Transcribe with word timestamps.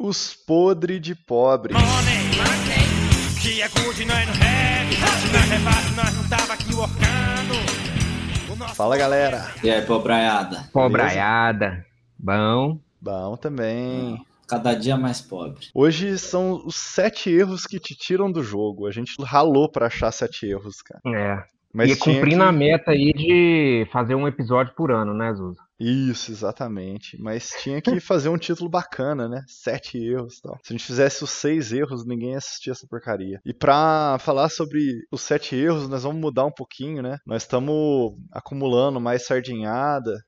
Os 0.00 0.32
podre 0.32 1.00
de 1.00 1.12
pobre. 1.12 1.74
Fala 8.76 8.96
galera. 8.96 9.52
E 9.64 9.68
aí, 9.68 9.84
pobraiada? 9.84 10.68
Pobraiada. 10.72 11.84
Bom. 12.16 12.78
Bom 13.00 13.36
também. 13.36 14.24
Cada 14.46 14.72
dia 14.72 14.96
mais 14.96 15.20
pobre. 15.20 15.66
Hoje 15.74 16.16
são 16.16 16.64
os 16.64 16.76
sete 16.76 17.28
erros 17.28 17.66
que 17.66 17.80
te 17.80 17.96
tiram 17.96 18.30
do 18.30 18.40
jogo. 18.40 18.86
A 18.86 18.92
gente 18.92 19.20
ralou 19.20 19.68
pra 19.68 19.88
achar 19.88 20.12
sete 20.12 20.46
erros, 20.46 20.80
cara. 20.80 21.00
É. 21.06 21.42
Mas 21.78 21.92
e 21.92 21.96
cumprindo 21.96 22.42
que... 22.42 22.48
a 22.48 22.50
meta 22.50 22.90
aí 22.90 23.12
de 23.12 23.86
fazer 23.92 24.16
um 24.16 24.26
episódio 24.26 24.74
por 24.74 24.90
ano, 24.90 25.14
né, 25.14 25.32
Zuza? 25.32 25.62
Isso, 25.78 26.32
exatamente. 26.32 27.16
Mas 27.22 27.50
tinha 27.62 27.80
que 27.80 28.00
fazer 28.00 28.28
um 28.28 28.36
título 28.36 28.68
bacana, 28.68 29.28
né? 29.28 29.44
Sete 29.46 29.96
erros 29.96 30.38
e 30.38 30.42
tal. 30.42 30.58
Se 30.60 30.72
a 30.72 30.76
gente 30.76 30.84
fizesse 30.84 31.22
os 31.22 31.30
seis 31.30 31.72
erros, 31.72 32.04
ninguém 32.04 32.34
assistia 32.34 32.72
essa 32.72 32.84
porcaria. 32.88 33.40
E 33.46 33.54
pra 33.54 34.16
falar 34.18 34.48
sobre 34.48 34.80
os 35.12 35.20
sete 35.20 35.54
erros, 35.54 35.88
nós 35.88 36.02
vamos 36.02 36.20
mudar 36.20 36.46
um 36.46 36.50
pouquinho, 36.50 37.00
né? 37.00 37.18
Nós 37.24 37.42
estamos 37.42 38.12
acumulando 38.32 39.00
mais 39.00 39.24
sardinhada. 39.24 40.20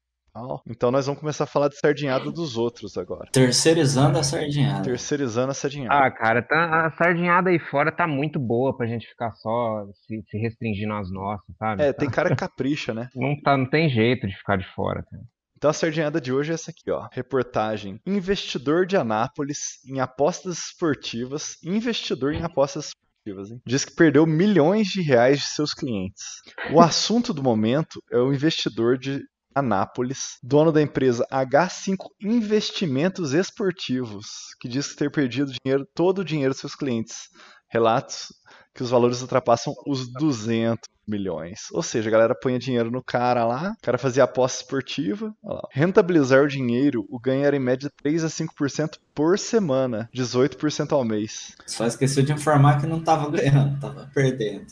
Então 0.67 0.91
nós 0.91 1.07
vamos 1.07 1.21
começar 1.21 1.45
a 1.45 1.47
falar 1.47 1.69
de 1.69 1.79
sardinhada 1.79 2.31
dos 2.31 2.57
outros 2.57 2.97
agora. 2.97 3.29
Terceirizando 3.33 4.19
a 4.19 4.23
sardinhada. 4.23 4.83
Terceirizando 4.83 5.51
a 5.51 5.55
sardinhada. 5.55 6.07
Ah, 6.07 6.11
cara, 6.11 6.43
tá, 6.43 6.87
a 6.87 6.91
sardinhada 6.93 7.51
aí 7.51 7.59
fora 7.59 7.91
tá 7.91 8.07
muito 8.07 8.39
boa 8.39 8.77
pra 8.77 8.87
gente 8.87 9.07
ficar 9.07 9.33
só 9.33 9.87
se, 10.07 10.23
se 10.29 10.39
restringindo 10.39 10.95
às 10.95 11.11
nossas, 11.11 11.55
sabe? 11.59 11.83
É, 11.83 11.93
tá... 11.93 12.01
tem 12.01 12.11
cara 12.11 12.31
que 12.31 12.37
capricha, 12.37 12.95
né? 12.95 13.09
Não, 13.15 13.41
tá, 13.41 13.57
não 13.57 13.69
tem 13.69 13.89
jeito 13.89 14.27
de 14.27 14.37
ficar 14.37 14.57
de 14.57 14.67
fora, 14.75 15.03
cara. 15.03 15.23
Então 15.61 15.71
a 15.71 15.75
sardinhada 15.75 16.21
de 16.23 16.33
hoje 16.33 16.53
é 16.53 16.55
essa 16.55 16.71
aqui, 16.71 16.91
ó. 16.91 17.07
Reportagem: 17.13 18.01
Investidor 18.07 18.87
de 18.87 18.97
Anápolis 18.97 19.79
em 19.87 20.01
apostas 20.01 20.59
esportivas. 20.59 21.57
Investidor 21.63 22.33
em 22.33 22.43
apostas 22.43 22.87
esportivas, 22.87 23.51
hein? 23.51 23.61
Diz 23.67 23.85
que 23.85 23.95
perdeu 23.95 24.27
milhões 24.27 24.87
de 24.89 25.03
reais 25.03 25.41
de 25.41 25.45
seus 25.45 25.75
clientes. 25.75 26.25
O 26.73 26.81
assunto 26.81 27.35
do 27.35 27.43
momento 27.43 28.01
é 28.11 28.17
o 28.17 28.33
investidor 28.33 28.97
de 28.97 29.21
Anápolis, 29.61 30.39
dono 30.43 30.73
da 30.73 30.83
empresa 30.83 31.27
H5 31.33 31.97
Investimentos 32.21 33.33
Esportivos, 33.33 34.55
que 34.61 34.69
diz 34.69 34.95
ter 34.95 35.11
perdido 35.11 35.53
dinheiro, 35.63 35.87
todo 35.95 36.19
o 36.19 36.25
dinheiro 36.25 36.53
dos 36.53 36.61
seus 36.61 36.75
clientes. 36.75 37.29
Relatos 37.69 38.33
que 38.75 38.83
os 38.83 38.91
valores 38.91 39.21
ultrapassam 39.21 39.73
os 39.87 40.13
200 40.13 40.89
milhões. 41.07 41.67
Ou 41.73 41.83
seja, 41.83 42.09
a 42.09 42.13
galera 42.13 42.35
põe 42.35 42.59
dinheiro 42.59 42.91
no 42.91 43.03
cara 43.03 43.45
lá, 43.45 43.75
o 43.77 43.83
cara 43.83 43.99
fazia 43.99 44.25
aposta 44.25 44.63
esportiva, 44.63 45.35
rentabilizar 45.73 46.43
o 46.43 46.49
dinheiro, 46.49 47.05
o 47.11 47.19
ganho 47.19 47.45
era 47.45 47.57
em 47.57 47.61
média 47.61 47.91
3 48.03 48.25
a 48.25 48.29
5% 48.29 48.99
por 49.15 49.39
semana, 49.39 50.09
18% 50.15 50.93
ao 50.93 51.05
mês. 51.05 51.55
Só 51.67 51.87
esqueceu 51.87 52.23
de 52.23 52.33
informar 52.33 52.81
que 52.81 52.87
não 52.87 52.99
estava 52.99 53.29
ganhando, 53.31 53.75
estava 53.75 54.11
perdendo. 54.15 54.67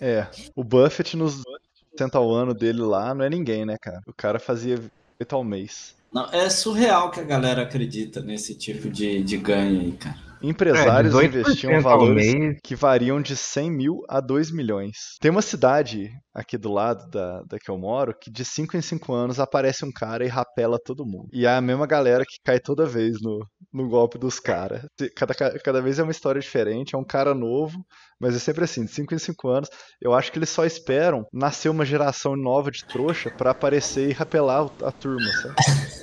É, 0.00 0.26
o 0.54 0.62
Buffett 0.62 1.16
nos 1.16 1.34
100 1.34 1.44
ao 2.14 2.30
ano 2.32 2.54
dele 2.54 2.82
lá 2.82 3.14
não 3.14 3.24
é 3.24 3.30
ninguém, 3.30 3.64
né, 3.64 3.76
cara? 3.80 4.00
O 4.06 4.12
cara 4.12 4.38
fazia 4.38 4.80
8 5.20 5.34
ao 5.34 5.44
mês. 5.44 5.94
Não, 6.12 6.30
é 6.32 6.48
surreal 6.48 7.10
que 7.10 7.20
a 7.20 7.24
galera 7.24 7.62
acredita 7.62 8.20
nesse 8.20 8.54
tipo 8.54 8.88
de, 8.88 9.22
de 9.22 9.36
ganho 9.36 9.80
aí, 9.80 9.92
cara. 9.92 10.26
Empresários 10.42 11.14
é, 11.14 11.24
investiam 11.24 11.80
valores 11.80 12.58
que 12.62 12.74
variam 12.74 13.20
de 13.20 13.36
100 13.36 13.70
mil 13.70 14.02
a 14.08 14.20
2 14.20 14.50
milhões. 14.50 15.16
Tem 15.20 15.30
uma 15.30 15.42
cidade 15.42 16.10
aqui 16.34 16.58
do 16.58 16.72
lado 16.72 17.08
da, 17.10 17.42
da 17.42 17.58
que 17.58 17.70
eu 17.70 17.78
moro 17.78 18.14
que 18.18 18.30
de 18.30 18.44
5 18.44 18.76
em 18.76 18.82
5 18.82 19.12
anos 19.12 19.40
aparece 19.40 19.84
um 19.84 19.92
cara 19.92 20.24
e 20.24 20.28
rapela 20.28 20.78
todo 20.78 21.06
mundo. 21.06 21.28
E 21.32 21.46
é 21.46 21.54
a 21.54 21.60
mesma 21.60 21.86
galera 21.86 22.24
que 22.24 22.36
cai 22.44 22.60
toda 22.60 22.86
vez 22.86 23.20
no, 23.20 23.46
no 23.72 23.88
golpe 23.88 24.18
dos 24.18 24.38
caras. 24.38 24.84
Cada, 25.14 25.34
cada 25.34 25.82
vez 25.82 25.98
é 25.98 26.02
uma 26.02 26.12
história 26.12 26.40
diferente, 26.40 26.94
é 26.94 26.98
um 26.98 27.04
cara 27.04 27.34
novo, 27.34 27.84
mas 28.20 28.34
é 28.34 28.38
sempre 28.38 28.64
assim, 28.64 28.84
de 28.84 28.90
5 28.90 29.14
em 29.14 29.18
5 29.18 29.48
anos. 29.48 29.68
Eu 30.00 30.14
acho 30.14 30.32
que 30.32 30.38
eles 30.38 30.48
só 30.48 30.64
esperam 30.64 31.26
nascer 31.32 31.68
uma 31.68 31.84
geração 31.84 32.36
nova 32.36 32.70
de 32.70 32.84
trouxa 32.84 33.30
para 33.30 33.50
aparecer 33.50 34.08
e 34.08 34.12
rapelar 34.12 34.68
a 34.82 34.90
turma, 34.90 35.28
sabe? 35.42 35.54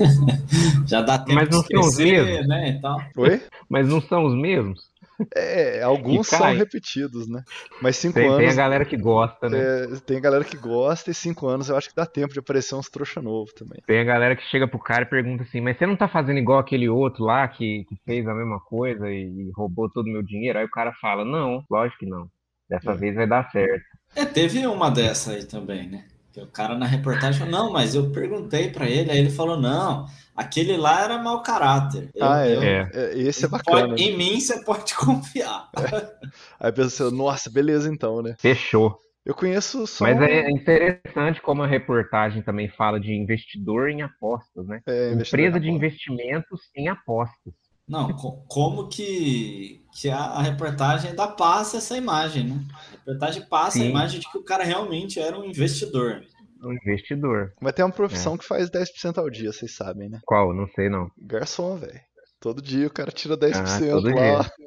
Já 0.88 1.01
dá 1.01 1.17
tempo 1.17 1.35
mas 1.35 1.49
não 1.49 1.61
de 1.61 1.67
crescer, 1.67 2.47
né? 2.47 2.69
Então... 2.69 2.97
Oi? 3.17 3.41
Mas 3.69 3.88
não 3.88 4.01
são 4.01 4.25
os 4.25 4.35
mesmos? 4.35 4.92
É, 5.35 5.81
alguns 5.84 6.28
são 6.28 6.53
repetidos, 6.53 7.28
né? 7.28 7.44
Mas 7.81 7.97
cinco 7.97 8.16
tem, 8.16 8.28
anos. 8.28 8.40
Tem 8.40 8.50
a 8.50 8.53
galera 8.53 8.85
que 8.85 8.97
gosta, 8.97 9.50
né? 9.50 9.59
É, 9.59 9.88
tem 10.06 10.18
a 10.18 10.22
galera 10.22 10.44
que 10.44 10.57
gosta 10.57 11.12
e 11.12 11.13
cinco 11.13 11.47
anos 11.47 11.69
eu 11.69 11.78
acho 11.78 11.90
que 11.90 11.96
dá 11.96 12.06
tempo 12.06 12.34
de 12.34 12.40
aparecer 12.40 12.75
uns 12.75 12.90
trouxa 12.90 13.22
novo 13.22 13.53
também. 13.53 13.81
Tem 13.85 14.00
a 14.00 14.03
galera 14.03 14.35
que 14.35 14.44
chega 14.44 14.68
pro 14.68 14.79
cara 14.79 15.03
e 15.03 15.09
pergunta 15.09 15.44
assim: 15.44 15.62
Mas 15.62 15.78
você 15.78 15.85
não 15.85 15.96
tá 15.96 16.07
fazendo 16.07 16.40
igual 16.40 16.59
aquele 16.59 16.90
outro 16.90 17.24
lá 17.24 17.47
que, 17.47 17.85
que 17.85 17.96
fez 18.06 18.28
a 18.28 18.34
mesma 18.34 18.59
coisa 18.59 19.09
e, 19.09 19.24
e 19.24 19.51
roubou 19.56 19.90
todo 19.90 20.07
o 20.07 20.12
meu 20.12 20.24
dinheiro? 20.24 20.59
Aí 20.59 20.66
o 20.66 20.72
cara 20.72 20.94
fala: 21.01 21.24
Não, 21.24 21.63
lógico 21.69 22.00
que 22.00 22.06
não. 22.06 22.28
Dessa 22.69 22.91
é. 22.91 22.95
vez 22.95 23.16
vai 23.16 23.28
dar 23.28 23.50
certo. 23.51 23.85
É, 24.16 24.25
teve 24.25 24.66
uma 24.68 24.90
dessa 24.90 25.31
aí 25.31 25.45
também, 25.45 25.90
né? 25.90 26.06
O 26.38 26.47
cara 26.47 26.75
na 26.75 26.85
reportagem 26.85 27.39
falou: 27.39 27.51
Não, 27.51 27.71
mas 27.71 27.95
eu 27.95 28.11
perguntei 28.11 28.69
para 28.69 28.89
ele, 28.89 29.11
aí 29.11 29.19
ele 29.19 29.29
falou: 29.29 29.59
Não 29.59 30.07
Aquele 30.35 30.77
lá 30.77 31.03
era 31.03 31.17
mau 31.19 31.44
caráter. 31.44 32.09
Eu, 32.16 32.25
ah, 32.25 32.45
é. 32.45 32.55
Eu, 32.55 32.61
é. 32.61 33.17
Esse 33.19 33.45
é 33.45 33.47
bacana. 33.47 33.89
Pode, 33.89 34.03
em 34.03 34.17
mim 34.17 34.39
você 34.39 34.63
pode 34.63 34.94
confiar. 34.97 35.69
É. 35.77 36.27
Aí 36.59 36.71
pensa, 36.71 37.11
nossa, 37.11 37.51
beleza 37.51 37.91
então, 37.91 38.21
né? 38.21 38.35
Fechou. 38.39 38.99
Eu 39.25 39.33
conheço 39.33 39.88
só. 39.88 40.03
Mas 40.03 40.21
é 40.21 40.49
interessante 40.49 41.41
como 41.41 41.63
a 41.63 41.67
reportagem 41.67 42.41
também 42.41 42.67
fala 42.67 43.00
de 43.00 43.13
investidor 43.13 43.89
em 43.89 44.01
apostas, 44.01 44.67
né? 44.67 44.81
É, 44.85 45.13
Empresa 45.13 45.59
de 45.59 45.69
investimentos 45.69 46.61
em 46.75 46.89
apostas. 46.89 47.53
Não, 47.93 48.11
como 48.47 48.89
que, 48.89 49.85
que 49.93 50.09
a, 50.09 50.17
a, 50.17 50.41
reportagem 50.41 51.11
ainda 51.11 51.27
passa 51.27 51.77
essa 51.77 51.95
imagem, 51.95 52.45
né? 52.45 52.59
A 52.73 52.97
reportagem 52.97 53.45
passa 53.47 53.77
Sim. 53.77 53.83
a 53.83 53.89
imagem 53.89 54.19
de 54.19 54.31
que 54.31 54.37
o 54.39 54.43
cara 54.43 54.63
realmente 54.63 55.19
era 55.19 55.37
um 55.37 55.45
investidor 55.45 56.23
um 56.65 56.73
investidor. 56.73 57.53
Mas 57.61 57.73
tem 57.73 57.83
uma 57.83 57.91
profissão 57.91 58.35
é. 58.35 58.37
que 58.37 58.45
faz 58.45 58.69
10% 58.69 59.17
ao 59.17 59.29
dia, 59.29 59.51
vocês 59.51 59.75
sabem, 59.75 60.09
né? 60.09 60.19
Qual? 60.25 60.53
Não 60.53 60.65
sei 60.69 60.89
não. 60.89 61.11
Garçom, 61.17 61.77
velho. 61.77 61.99
Todo 62.39 62.61
dia 62.61 62.87
o 62.87 62.93
cara 62.93 63.11
tira 63.11 63.37
10% 63.37 63.53
ah, 63.53 63.91
todo 63.91 64.15
lá. 64.15 64.41
Dia. 64.41 64.51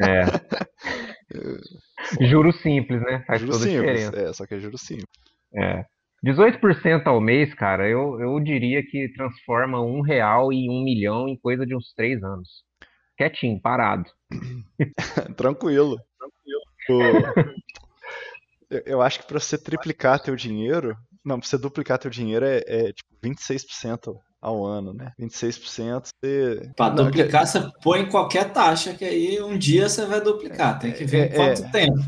É. 0.00 0.24
juro 2.26 2.50
simples, 2.52 3.02
né? 3.02 3.22
Faz 3.26 3.40
juro 3.40 3.52
toda 3.52 3.64
simples, 3.66 4.00
diferença. 4.00 4.30
É, 4.30 4.32
só 4.32 4.46
que 4.46 4.54
é 4.54 4.58
juro 4.58 4.78
simples. 4.78 5.06
É. 5.54 5.84
18% 6.24 7.06
ao 7.06 7.20
mês, 7.20 7.54
cara, 7.54 7.88
eu, 7.88 8.20
eu 8.20 8.38
diria 8.40 8.82
que 8.82 9.12
transforma 9.14 9.80
um 9.80 10.02
real 10.02 10.52
em 10.52 10.70
um 10.70 10.82
milhão 10.82 11.28
em 11.28 11.36
coisa 11.36 11.64
de 11.64 11.74
uns 11.74 11.92
três 11.94 12.22
anos. 12.22 12.62
Quietinho, 13.16 13.60
parado. 13.60 14.10
Tranquilo. 15.36 15.98
Tranquilo. 16.86 17.22
eu, 18.70 18.82
eu 18.84 19.02
acho 19.02 19.20
que 19.20 19.26
para 19.26 19.40
você 19.40 19.56
triplicar 19.56 20.20
teu 20.20 20.36
dinheiro, 20.36 20.96
não, 21.24 21.38
pra 21.38 21.48
você 21.48 21.58
duplicar 21.58 21.98
teu 21.98 22.10
dinheiro 22.10 22.44
é, 22.44 22.62
é 22.66 22.92
tipo 22.92 23.10
26% 23.22 24.14
ao 24.40 24.64
ano, 24.64 24.94
né? 24.94 25.12
26% 25.20 26.08
você. 26.22 26.70
Para 26.76 26.94
duplicar, 26.94 27.42
que... 27.42 27.48
você 27.48 27.70
põe 27.82 28.08
qualquer 28.08 28.52
taxa, 28.52 28.94
que 28.94 29.04
aí 29.04 29.42
um 29.42 29.56
dia 29.56 29.88
você 29.88 30.06
vai 30.06 30.20
duplicar. 30.20 30.78
Tem 30.78 30.92
que 30.92 31.04
ver 31.04 31.32
é, 31.32 31.36
quanto 31.36 31.64
é, 31.64 31.70
tempo. 31.70 31.98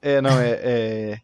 É, 0.00 0.20
não, 0.20 0.40
é, 0.40 0.50
é. 0.62 1.20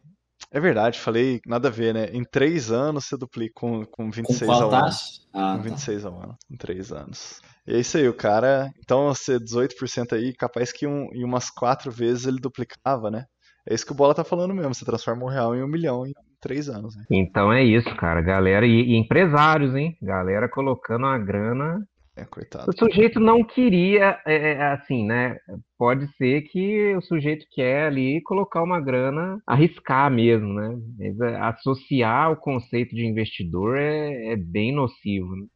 É 0.55 0.61
verdade, 0.61 1.01
falei 1.01 1.41
nada 1.45 1.67
a 1.67 1.71
ver, 1.71 1.93
né? 1.93 2.07
Em 2.13 2.23
três 2.23 2.71
anos 2.71 3.07
você 3.07 3.17
duplica 3.17 3.55
com, 3.57 3.85
com 3.87 4.09
26 4.09 4.47
com 4.47 4.53
ao 4.53 4.71
taxa? 4.71 5.21
ano. 5.35 5.45
Ah, 5.45 5.57
com 5.57 5.63
26 5.65 6.03
tá. 6.03 6.09
ao 6.09 6.23
ano, 6.23 6.39
em 6.49 6.57
três 6.57 6.93
anos. 6.93 7.43
E 7.67 7.75
é 7.75 7.81
isso 7.81 7.99
aí, 7.99 8.09
o 8.09 8.15
cara. 8.15 8.71
Então, 8.79 9.09
você 9.09 9.37
18% 9.37 10.13
aí, 10.13 10.33
capaz 10.33 10.71
que 10.71 10.87
um, 10.87 11.09
em 11.13 11.25
umas 11.25 11.51
quatro 11.51 11.91
vezes 11.91 12.27
ele 12.27 12.39
duplicava, 12.39 13.11
né? 13.11 13.25
É 13.69 13.75
isso 13.75 13.85
que 13.85 13.91
o 13.91 13.97
Bola 13.97 14.15
tá 14.15 14.23
falando 14.23 14.55
mesmo. 14.55 14.73
Você 14.73 14.85
transforma 14.85 15.25
um 15.25 15.29
real 15.29 15.57
em 15.57 15.63
um 15.63 15.67
milhão 15.67 16.07
em 16.07 16.13
três 16.41 16.69
anos. 16.69 16.95
Né? 16.95 17.03
Então 17.11 17.53
é 17.53 17.65
isso, 17.65 17.93
cara. 17.97 18.21
Galera, 18.21 18.65
e, 18.65 18.93
e 18.93 18.97
empresários, 18.97 19.75
hein? 19.75 19.97
Galera 20.01 20.49
colocando 20.49 21.07
a 21.07 21.19
grana. 21.19 21.85
É, 22.17 22.25
coitado. 22.25 22.71
O 22.71 22.79
sujeito 22.79 23.19
não 23.19 23.43
queria, 23.43 24.21
é, 24.25 24.53
é, 24.53 24.63
assim, 24.73 25.05
né? 25.05 25.37
Pode 25.77 26.07
ser 26.17 26.43
que 26.43 26.95
o 26.95 27.01
sujeito 27.03 27.45
quer 27.51 27.87
ali 27.87 28.23
colocar 28.23 28.63
uma 28.63 28.81
grana, 28.81 29.43
arriscar 29.45 30.11
mesmo, 30.11 30.53
né? 30.53 30.79
Mas 30.97 31.21
é, 31.21 31.37
associar 31.41 32.31
o 32.31 32.37
conceito 32.37 32.95
de 32.95 33.05
investidor 33.05 33.77
é, 33.77 34.33
é 34.33 34.37
bem 34.37 34.73
nocivo. 34.73 35.35
Né? 35.35 35.47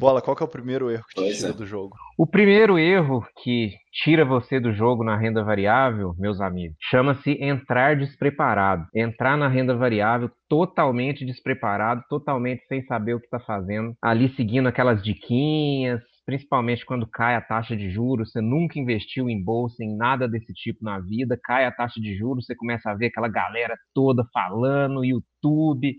Bola, 0.00 0.22
qual 0.22 0.34
que 0.34 0.42
é 0.42 0.46
o 0.46 0.48
primeiro 0.48 0.90
erro 0.90 1.04
que 1.10 1.22
te 1.22 1.36
tira 1.36 1.50
é. 1.50 1.52
do 1.52 1.66
jogo? 1.66 1.94
O 2.16 2.26
primeiro 2.26 2.78
erro 2.78 3.22
que 3.42 3.74
tira 3.92 4.24
você 4.24 4.58
do 4.58 4.72
jogo 4.72 5.04
na 5.04 5.14
renda 5.14 5.44
variável, 5.44 6.14
meus 6.18 6.40
amigos, 6.40 6.74
chama-se 6.90 7.32
entrar 7.32 7.96
despreparado. 7.96 8.86
Entrar 8.94 9.36
na 9.36 9.46
renda 9.46 9.76
variável 9.76 10.30
totalmente 10.48 11.22
despreparado, 11.22 12.02
totalmente 12.08 12.64
sem 12.66 12.82
saber 12.86 13.12
o 13.12 13.20
que 13.20 13.26
está 13.26 13.38
fazendo, 13.40 13.92
ali 14.02 14.34
seguindo 14.36 14.68
aquelas 14.68 15.02
diquinhas, 15.02 16.00
principalmente 16.24 16.86
quando 16.86 17.06
cai 17.06 17.34
a 17.34 17.42
taxa 17.42 17.76
de 17.76 17.90
juros, 17.90 18.32
você 18.32 18.40
nunca 18.40 18.78
investiu 18.78 19.28
em 19.28 19.44
bolsa, 19.44 19.84
em 19.84 19.94
nada 19.94 20.26
desse 20.26 20.54
tipo 20.54 20.82
na 20.82 20.98
vida, 20.98 21.38
cai 21.44 21.66
a 21.66 21.72
taxa 21.72 22.00
de 22.00 22.16
juros, 22.16 22.46
você 22.46 22.56
começa 22.56 22.90
a 22.90 22.94
ver 22.94 23.08
aquela 23.08 23.28
galera 23.28 23.76
toda 23.94 24.24
falando, 24.32 25.04
YouTube, 25.04 25.94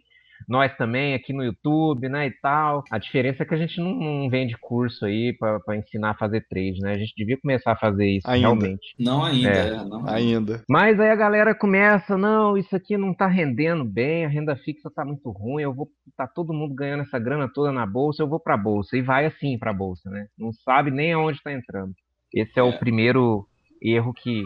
nós 0.48 0.76
também 0.78 1.14
aqui 1.14 1.34
no 1.34 1.44
YouTube, 1.44 2.08
né, 2.10 2.28
e 2.28 2.32
tal. 2.42 2.84
A 2.92 2.98
diferença 2.98 3.44
é 3.44 3.46
que 3.46 3.54
a 3.54 3.58
gente 3.58 3.80
não, 3.80 3.94
não 3.94 4.30
vende 4.30 4.56
curso 4.58 5.06
aí 5.06 5.36
para 5.38 5.76
ensinar 5.78 6.12
a 6.12 6.18
fazer 6.18 6.46
trade, 6.48 6.80
né? 6.82 6.94
A 6.94 6.98
gente 6.98 7.14
devia 7.16 7.38
começar 7.40 7.72
a 7.74 7.76
fazer 7.78 8.06
isso 8.10 8.30
Ainda. 8.30 8.48
realmente. 8.48 8.96
Não 9.00 9.24
ainda, 9.24 9.50
É. 9.50 9.68
é, 9.76 9.86
não 9.86 10.08
Ainda. 10.08 10.64
Mas 10.70 11.00
aí 11.00 11.10
a 11.10 11.16
galera 11.16 11.56
começa, 11.56 12.18
não, 12.18 12.58
isso 12.58 12.76
aqui 12.76 12.98
não 12.98 13.14
tá 13.14 13.28
rendendo 13.28 13.84
bem, 13.86 14.26
a 14.26 14.30
renda 14.30 14.56
fixa 14.56 14.90
tá 14.94 15.04
muito 15.06 15.30
ruim, 15.32 15.64
eu 15.64 15.74
vou 15.74 15.88
tá 16.18 16.28
todo 16.28 16.54
mundo 16.54 16.74
ganhando 16.76 17.04
essa 17.04 17.18
grana 17.20 17.50
toda 17.54 17.72
na 17.72 17.86
bolsa, 17.86 18.22
eu 18.24 18.28
vou 18.28 18.40
pra 18.40 18.58
bolsa 18.58 18.98
e 18.98 19.02
vai 19.02 19.26
assim 19.26 19.58
pra 19.58 19.74
bolsa, 19.74 20.10
né? 20.10 20.28
Não 20.38 20.52
sabe 20.52 20.92
nem 20.92 21.14
aonde 21.14 21.42
tá 21.42 21.52
entrando. 21.54 21.94
Esse 22.34 22.60
é, 22.60 22.64
o 22.64 22.70
É. 22.70 22.78
primeiro 22.78 23.46
erro 23.82 24.14
que 24.14 24.46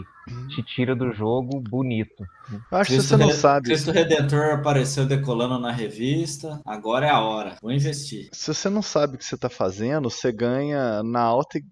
te 0.54 0.62
tira 0.62 0.96
do 0.96 1.12
jogo 1.12 1.60
bonito. 1.60 2.24
Eu 2.72 2.78
acho 2.78 2.90
que 2.90 2.96
Cristo 2.96 3.10
você 3.10 3.16
não 3.16 3.26
Re- 3.28 3.32
sabe. 3.34 3.66
Cristo 3.66 3.90
Redentor 3.92 4.54
apareceu 4.54 5.06
decolando 5.06 5.58
na 5.58 5.70
revista. 5.70 6.60
Agora 6.66 7.06
é 7.06 7.10
a 7.10 7.20
hora. 7.20 7.56
Vou 7.62 7.70
investir. 7.70 8.28
Se 8.32 8.52
você 8.52 8.68
não 8.68 8.82
sabe 8.82 9.14
o 9.14 9.18
que 9.18 9.24
você 9.24 9.36
tá 9.36 9.48
fazendo, 9.48 10.10
você 10.10 10.32
ganha 10.32 11.02
na 11.02 11.20
alta 11.20 11.58
e 11.58 11.64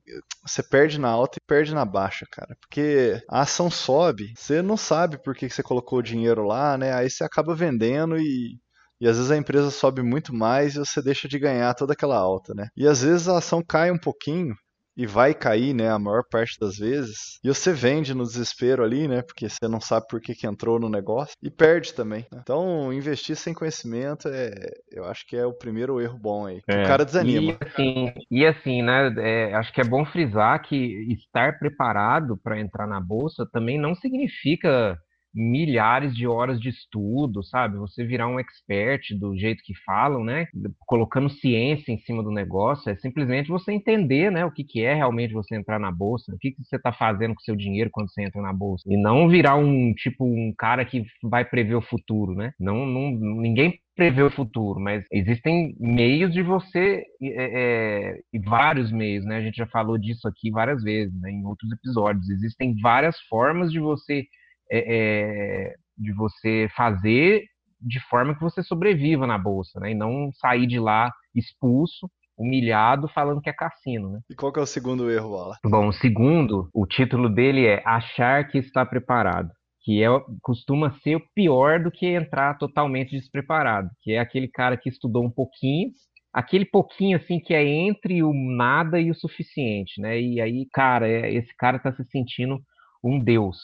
você 0.46 0.62
perde 0.62 0.99
na 1.00 1.08
alta 1.08 1.38
e 1.38 1.46
perde 1.46 1.75
na 1.75 1.84
baixa, 1.84 2.26
cara. 2.31 2.56
Porque 2.61 3.20
a 3.28 3.40
ação 3.40 3.70
sobe, 3.70 4.32
você 4.37 4.62
não 4.62 4.76
sabe 4.76 5.19
por 5.22 5.34
que 5.34 5.49
que 5.49 5.55
você 5.55 5.62
colocou 5.62 5.99
o 5.99 6.02
dinheiro 6.02 6.44
lá, 6.44 6.76
né? 6.78 6.93
Aí 6.94 7.08
você 7.10 7.25
acaba 7.25 7.55
vendendo 7.55 8.17
e 8.19 8.58
e 9.00 9.08
às 9.08 9.17
vezes 9.17 9.31
a 9.32 9.37
empresa 9.37 9.70
sobe 9.72 10.02
muito 10.02 10.32
mais 10.32 10.76
e 10.76 10.78
você 10.78 11.02
deixa 11.02 11.26
de 11.28 11.38
ganhar 11.38 11.75
toda 11.75 11.93
aquela 11.93 12.17
alta, 12.17 12.55
né? 12.55 12.69
E 12.76 12.87
às 12.87 13.02
vezes 13.02 13.28
a 13.28 13.38
ação 13.38 13.62
cai 13.62 13.90
um 13.90 13.99
pouquinho 13.99 14.55
e 14.96 15.06
vai 15.06 15.35
cair, 15.35 15.75
né, 15.75 15.91
a 15.91 15.99
maior 15.99 16.23
parte 16.31 16.58
das 16.58 16.76
vezes. 16.76 17.38
E 17.43 17.49
você 17.49 17.73
vende 17.73 18.14
no 18.14 18.25
desespero 18.25 18.85
ali, 18.85 19.08
né, 19.08 19.23
porque 19.23 19.49
você 19.49 19.69
não 19.69 19.81
sabe 19.81 20.06
por 20.08 20.20
que, 20.20 20.35
que 20.35 20.46
entrou 20.46 20.79
no 20.79 20.88
negócio 20.88 21.35
e 21.43 21.50
perde 21.50 21.93
também. 21.94 22.26
né? 22.32 22.41
Então, 22.43 22.93
investir 22.93 23.37
sem 23.37 23.55
conhecimento 23.55 24.29
é, 24.29 24.50
eu 24.93 25.05
acho 25.05 25.26
que 25.26 25.37
é 25.37 25.44
o 25.44 25.52
primeiro 25.52 26.00
erro 26.00 26.19
bom 26.19 26.46
aí. 26.46 26.61
que 26.62 26.73
É, 26.73 26.85
O 26.85 26.87
cara 26.87 27.05
desanima. 27.05 27.52
E 27.52 27.67
assim, 27.67 28.12
e 28.31 28.46
assim, 28.46 28.82
né? 28.82 29.14
é, 29.19 29.55
acho 29.55 29.73
que 29.73 29.81
é 29.81 29.85
bom 29.85 30.05
frisar 30.06 30.62
que 30.62 31.12
estar 31.12 31.58
preparado 31.58 32.37
para 32.43 32.61
entrar 32.61 32.87
na 32.87 33.00
bolsa 33.00 33.46
também 33.52 33.79
não 33.79 33.94
significa 33.94 34.99
milhares 35.34 36.14
de 36.14 36.26
horas 36.26 36.60
de 36.60 36.69
estudo, 36.69 37.42
sabe? 37.42 37.76
Você 37.78 38.04
virar 38.04 38.28
um 38.28 38.38
expert 38.38 39.14
do 39.19 39.36
jeito 39.36 39.62
que 39.64 39.75
falam, 39.84 40.22
né? 40.22 40.46
Colocando 40.86 41.28
ciência 41.28 41.92
em 41.92 41.98
cima 41.98 42.22
do 42.22 42.31
negócio, 42.31 42.90
é 42.90 42.96
simplesmente 42.96 43.48
você 43.48 43.72
entender, 43.72 44.31
né? 44.31 44.44
O 44.44 44.52
que, 44.52 44.64
que 44.64 44.82
é 44.82 44.94
realmente 44.94 45.32
você 45.32 45.56
entrar 45.56 45.78
na 45.78 45.90
bolsa, 45.90 46.32
o 46.32 46.38
que, 46.38 46.52
que 46.52 46.62
você 46.62 46.76
está 46.76 46.92
fazendo 46.92 47.34
com 47.34 47.40
seu 47.40 47.56
dinheiro 47.56 47.90
quando 47.92 48.10
você 48.10 48.22
entra 48.22 48.40
na 48.40 48.52
bolsa. 48.52 48.84
E 48.86 48.96
não 48.96 49.28
virar 49.28 49.56
um 49.56 49.92
tipo 49.94 50.25
um 50.25 50.52
cara 50.56 50.84
que 50.84 51.04
vai 51.22 51.44
prever 51.44 51.75
o 51.75 51.82
futuro, 51.82 52.34
né? 52.34 52.52
Não, 52.58 52.86
não 52.86 53.10
ninguém 53.10 53.78
prevê 53.96 54.22
o 54.22 54.31
futuro, 54.31 54.81
mas 54.81 55.04
existem 55.12 55.76
meios 55.78 56.32
de 56.32 56.42
você 56.42 57.04
é, 57.22 58.16
é, 58.32 58.40
vários 58.44 58.90
meios, 58.90 59.25
né? 59.25 59.36
A 59.36 59.42
gente 59.42 59.56
já 59.56 59.66
falou 59.66 59.96
disso 59.96 60.26
aqui 60.26 60.50
várias 60.50 60.82
vezes, 60.82 61.14
né? 61.20 61.31
Em 61.31 61.44
outros 61.44 61.70
episódios. 61.72 62.28
Existem 62.28 62.75
várias 62.81 63.19
formas 63.28 63.70
de 63.70 63.78
você 63.78 64.25
é, 64.70 65.69
é, 65.69 65.75
de 65.96 66.12
você 66.12 66.69
fazer 66.76 67.44
de 67.81 68.00
forma 68.08 68.34
que 68.34 68.40
você 68.40 68.62
sobreviva 68.62 69.26
na 69.26 69.37
bolsa, 69.37 69.78
né? 69.78 69.90
E 69.90 69.94
não 69.94 70.31
sair 70.32 70.66
de 70.66 70.78
lá 70.78 71.12
expulso, 71.34 72.08
humilhado, 72.37 73.08
falando 73.08 73.40
que 73.40 73.50
é 73.50 73.52
cassino, 73.52 74.11
né? 74.11 74.20
E 74.31 74.34
qual 74.34 74.52
que 74.52 74.58
é 74.58 74.62
o 74.62 74.66
segundo 74.66 75.11
erro, 75.11 75.32
Wala? 75.32 75.56
Bom, 75.64 75.88
o 75.88 75.93
segundo, 75.93 76.69
o 76.72 76.87
título 76.87 77.28
dele 77.28 77.66
é 77.66 77.82
Achar 77.84 78.49
que 78.49 78.58
está 78.58 78.84
preparado, 78.84 79.50
que 79.82 80.02
é, 80.02 80.08
costuma 80.43 80.99
ser 81.00 81.17
o 81.17 81.22
pior 81.34 81.82
do 81.82 81.90
que 81.90 82.06
entrar 82.06 82.56
totalmente 82.58 83.10
despreparado, 83.10 83.88
que 84.00 84.12
é 84.12 84.19
aquele 84.19 84.49
cara 84.49 84.76
que 84.76 84.88
estudou 84.88 85.25
um 85.25 85.31
pouquinho, 85.31 85.90
aquele 86.32 86.64
pouquinho 86.64 87.17
assim 87.19 87.38
que 87.38 87.55
é 87.55 87.64
entre 87.64 88.22
o 88.22 88.32
nada 88.32 88.99
e 88.99 89.10
o 89.10 89.14
suficiente, 89.14 90.00
né? 90.00 90.20
E 90.20 90.40
aí, 90.40 90.67
cara, 90.72 91.08
é- 91.08 91.32
esse 91.32 91.55
cara 91.56 91.78
tá 91.78 91.93
se 91.93 92.05
sentindo 92.06 92.58
um 93.02 93.22
deus. 93.22 93.58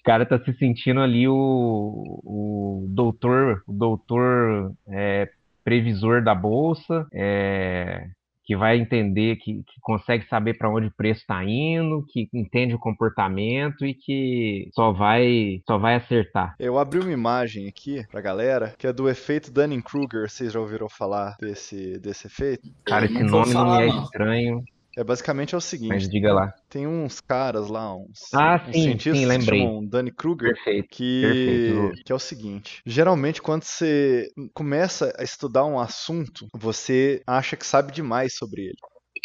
O 0.00 0.02
cara 0.04 0.26
tá 0.26 0.38
se 0.38 0.52
sentindo 0.54 1.00
ali 1.00 1.28
o, 1.28 1.34
o 1.34 2.86
doutor, 2.88 3.62
o 3.66 3.72
doutor 3.72 4.72
é, 4.88 5.28
previsor 5.64 6.22
da 6.22 6.34
bolsa, 6.34 7.06
é, 7.12 8.06
que 8.44 8.56
vai 8.56 8.78
entender, 8.78 9.36
que, 9.36 9.62
que 9.62 9.80
consegue 9.80 10.26
saber 10.28 10.58
para 10.58 10.68
onde 10.68 10.88
o 10.88 10.94
preço 10.96 11.20
está 11.20 11.44
indo, 11.44 12.04
que 12.08 12.28
entende 12.34 12.74
o 12.74 12.78
comportamento 12.78 13.86
e 13.86 13.94
que 13.94 14.68
só 14.74 14.92
vai, 14.92 15.62
só 15.66 15.78
vai 15.78 15.94
acertar. 15.94 16.54
Eu 16.58 16.78
abri 16.78 16.98
uma 16.98 17.12
imagem 17.12 17.68
aqui 17.68 18.04
pra 18.10 18.20
galera, 18.20 18.74
que 18.76 18.86
é 18.86 18.92
do 18.92 19.08
efeito 19.08 19.52
Dunning-Kruger. 19.52 20.28
Vocês 20.28 20.52
já 20.52 20.60
ouviram 20.60 20.88
falar 20.88 21.36
desse, 21.40 21.98
desse 21.98 22.26
efeito? 22.26 22.68
Cara, 22.84 23.06
esse 23.06 23.22
não 23.22 23.30
nome 23.30 23.54
não 23.54 23.64
falar, 23.64 23.78
me 23.78 23.84
é 23.84 23.86
não. 23.86 24.02
estranho, 24.02 24.64
É 24.96 25.04
basicamente 25.04 25.54
é 25.54 25.58
o 25.58 25.60
mas 25.88 26.02
seguinte: 26.02 26.08
diga 26.08 26.32
lá. 26.32 26.52
tem 26.70 26.86
uns 26.86 27.20
caras 27.20 27.68
lá, 27.68 27.94
uns, 27.96 28.20
Ah, 28.32 28.58
uns 28.66 28.78
sim, 28.78 28.82
cientistas 28.82 29.08
sim, 29.10 29.26
que 29.36 29.38
lembrei. 29.38 29.70
chamam 29.70 29.86
Dunning-Kruger, 29.86 30.54
Perfeito. 30.64 30.88
que, 30.90 31.20
Perfeito. 31.20 31.98
que 32.04 32.12
é 32.12 32.14
o 32.14 32.18
seguinte: 32.18 32.82
geralmente 32.86 33.42
quando 33.42 33.64
você 33.64 34.28
começa 34.54 35.12
a 35.18 35.24
estudar 35.24 35.64
um 35.66 35.78
assunto, 35.80 36.46
você 36.54 37.22
acha 37.26 37.56
que 37.56 37.66
sabe 37.66 37.92
demais 37.92 38.34
sobre 38.36 38.62
ele. 38.64 38.78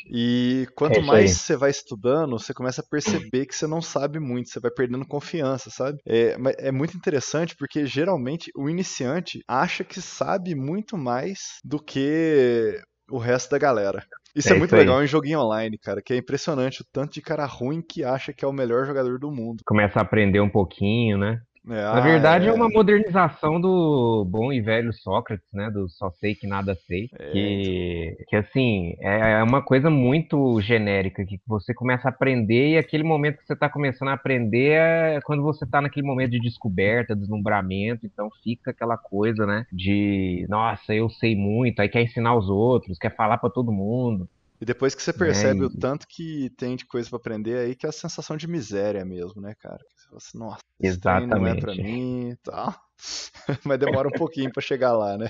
E 0.10 0.68
quanto 0.76 1.02
É 1.02 1.02
mais 1.02 1.32
você 1.32 1.56
vai 1.58 1.72
estudando, 1.72 2.40
você 2.40 2.54
começa 2.54 2.82
a 2.82 2.86
perceber 2.90 3.46
que 3.48 3.56
você 3.56 3.68
não 3.68 3.82
sabe 3.82 4.20
muito, 4.20 4.50
você 4.50 4.60
vai 4.60 4.72
perdendo 4.72 5.08
confiança, 5.08 5.70
sabe? 5.72 6.00
É, 6.06 6.38
mas 6.38 6.56
é 6.60 6.72
muito 6.72 6.96
interessante 6.98 7.56
porque 7.58 7.86
geralmente 7.86 8.52
o 8.58 8.70
iniciante 8.70 9.42
acha 9.48 9.84
que 9.84 10.02
sabe 10.02 10.56
muito 10.56 10.98
mais 10.98 11.40
do 11.64 11.80
que 11.84 12.82
o 13.12 13.18
resto 13.18 13.52
da 13.52 13.58
galera. 13.58 14.06
Isso 14.38 14.54
é, 14.54 14.56
É 14.56 14.60
muito 14.60 14.70
isso 14.70 14.78
legal 14.78 15.04
em 15.04 15.08
joguinho 15.08 15.40
online, 15.40 15.78
cara, 15.80 16.00
que 16.00 16.14
é 16.14 16.18
impressionante 16.18 16.82
o 16.82 16.86
tanto 16.94 17.14
de 17.14 17.22
cara 17.22 17.46
ruim 17.46 17.82
que 17.82 18.04
acha 18.04 18.32
que 18.32 18.46
é 18.46 18.48
o 18.48 18.54
melhor 18.54 18.86
jogador 18.86 19.18
do 19.18 19.32
mundo. 19.32 19.64
Começa 19.66 20.00
a 20.00 20.04
aprender 20.04 20.40
um 20.40 20.50
pouquinho, 20.50 21.18
né? 21.18 21.42
É, 21.70 21.82
Na 21.82 21.98
ah, 21.98 22.02
verdade, 22.02 22.48
é 22.48 22.50
é, 22.50 22.54
uma 22.54 22.70
modernização 22.70 23.60
do 23.60 24.26
bom 24.26 24.54
e 24.54 24.62
velho 24.62 24.94
Sócrates, 24.94 25.48
né? 25.54 25.70
Do 25.70 25.90
só 25.90 26.10
sei 26.12 26.34
que 26.34 26.48
nada 26.48 26.76
sei. 26.88 27.10
É, 27.20 27.32
Que, 27.32 28.18
que 28.28 28.36
assim, 28.36 28.96
é 29.00 29.28
é 29.38 29.44
uma 29.44 29.62
coisa 29.62 29.90
muito 29.90 30.60
genérica, 30.62 31.26
que 31.26 31.40
você 31.46 31.74
começa 31.74 32.08
a 32.08 32.12
aprender 32.12 32.70
e 32.70 32.78
aquele 32.78 33.04
momento 33.04 33.38
que 33.38 33.46
você 33.46 33.54
está 33.54 33.70
começando 33.70 34.10
a 34.10 34.14
aprender 34.14 34.72
é 34.72 35.20
quando 35.24 35.44
você 35.44 35.66
está 35.66 35.82
naquele 35.82 36.08
momento 36.08 36.32
de 36.32 36.40
descoberta, 36.40 37.16
deslumbramento, 37.16 38.06
então 38.06 38.30
fica 38.44 38.72
aquela 38.72 38.98
coisa, 38.98 39.46
né? 39.46 39.66
De, 39.72 40.46
nossa, 40.50 40.94
eu 40.94 41.10
sei 41.10 41.36
muito, 41.36 41.80
aí 41.80 41.90
quer 41.90 42.02
ensinar 42.02 42.36
os 42.36 42.50
outros, 42.50 42.98
quer 42.98 43.16
falar 43.16 43.38
para 43.38 43.50
todo 43.50 43.72
mundo. 43.72 44.28
E 44.60 44.66
depois 44.66 44.96
que 44.96 45.02
você 45.04 45.14
percebe 45.14 45.62
É, 45.62 45.66
o 45.66 45.70
tanto 45.70 46.08
que 46.10 46.50
tem 46.58 46.76
de 46.76 46.86
coisa 46.86 47.10
pra 47.10 47.18
aprender 47.18 47.58
aí, 47.60 47.76
que 47.76 47.86
é 47.86 47.90
a 47.90 47.92
sensação 47.92 48.36
de 48.36 48.48
miséria 48.48 49.06
mesmo, 49.06 49.42
né, 49.42 49.54
cara? 49.60 49.78
Que 49.78 50.02
Você 50.02 50.08
fala 50.08 50.18
assim, 50.18 50.38
nossa, 50.40 50.64
trem 51.02 51.28
não 51.28 51.46
é 51.46 51.56
pra 51.56 51.74
Exatamente. 51.74 51.82
mim 51.82 52.32
e 52.32 52.36
tal. 52.38 52.74
Mas 53.66 53.80
demora 53.80 54.08
um 54.08 54.12
pouquinho 54.12 54.52
pra 54.52 54.62
chegar 54.62 54.94
lá, 54.94 55.18
né? 55.18 55.30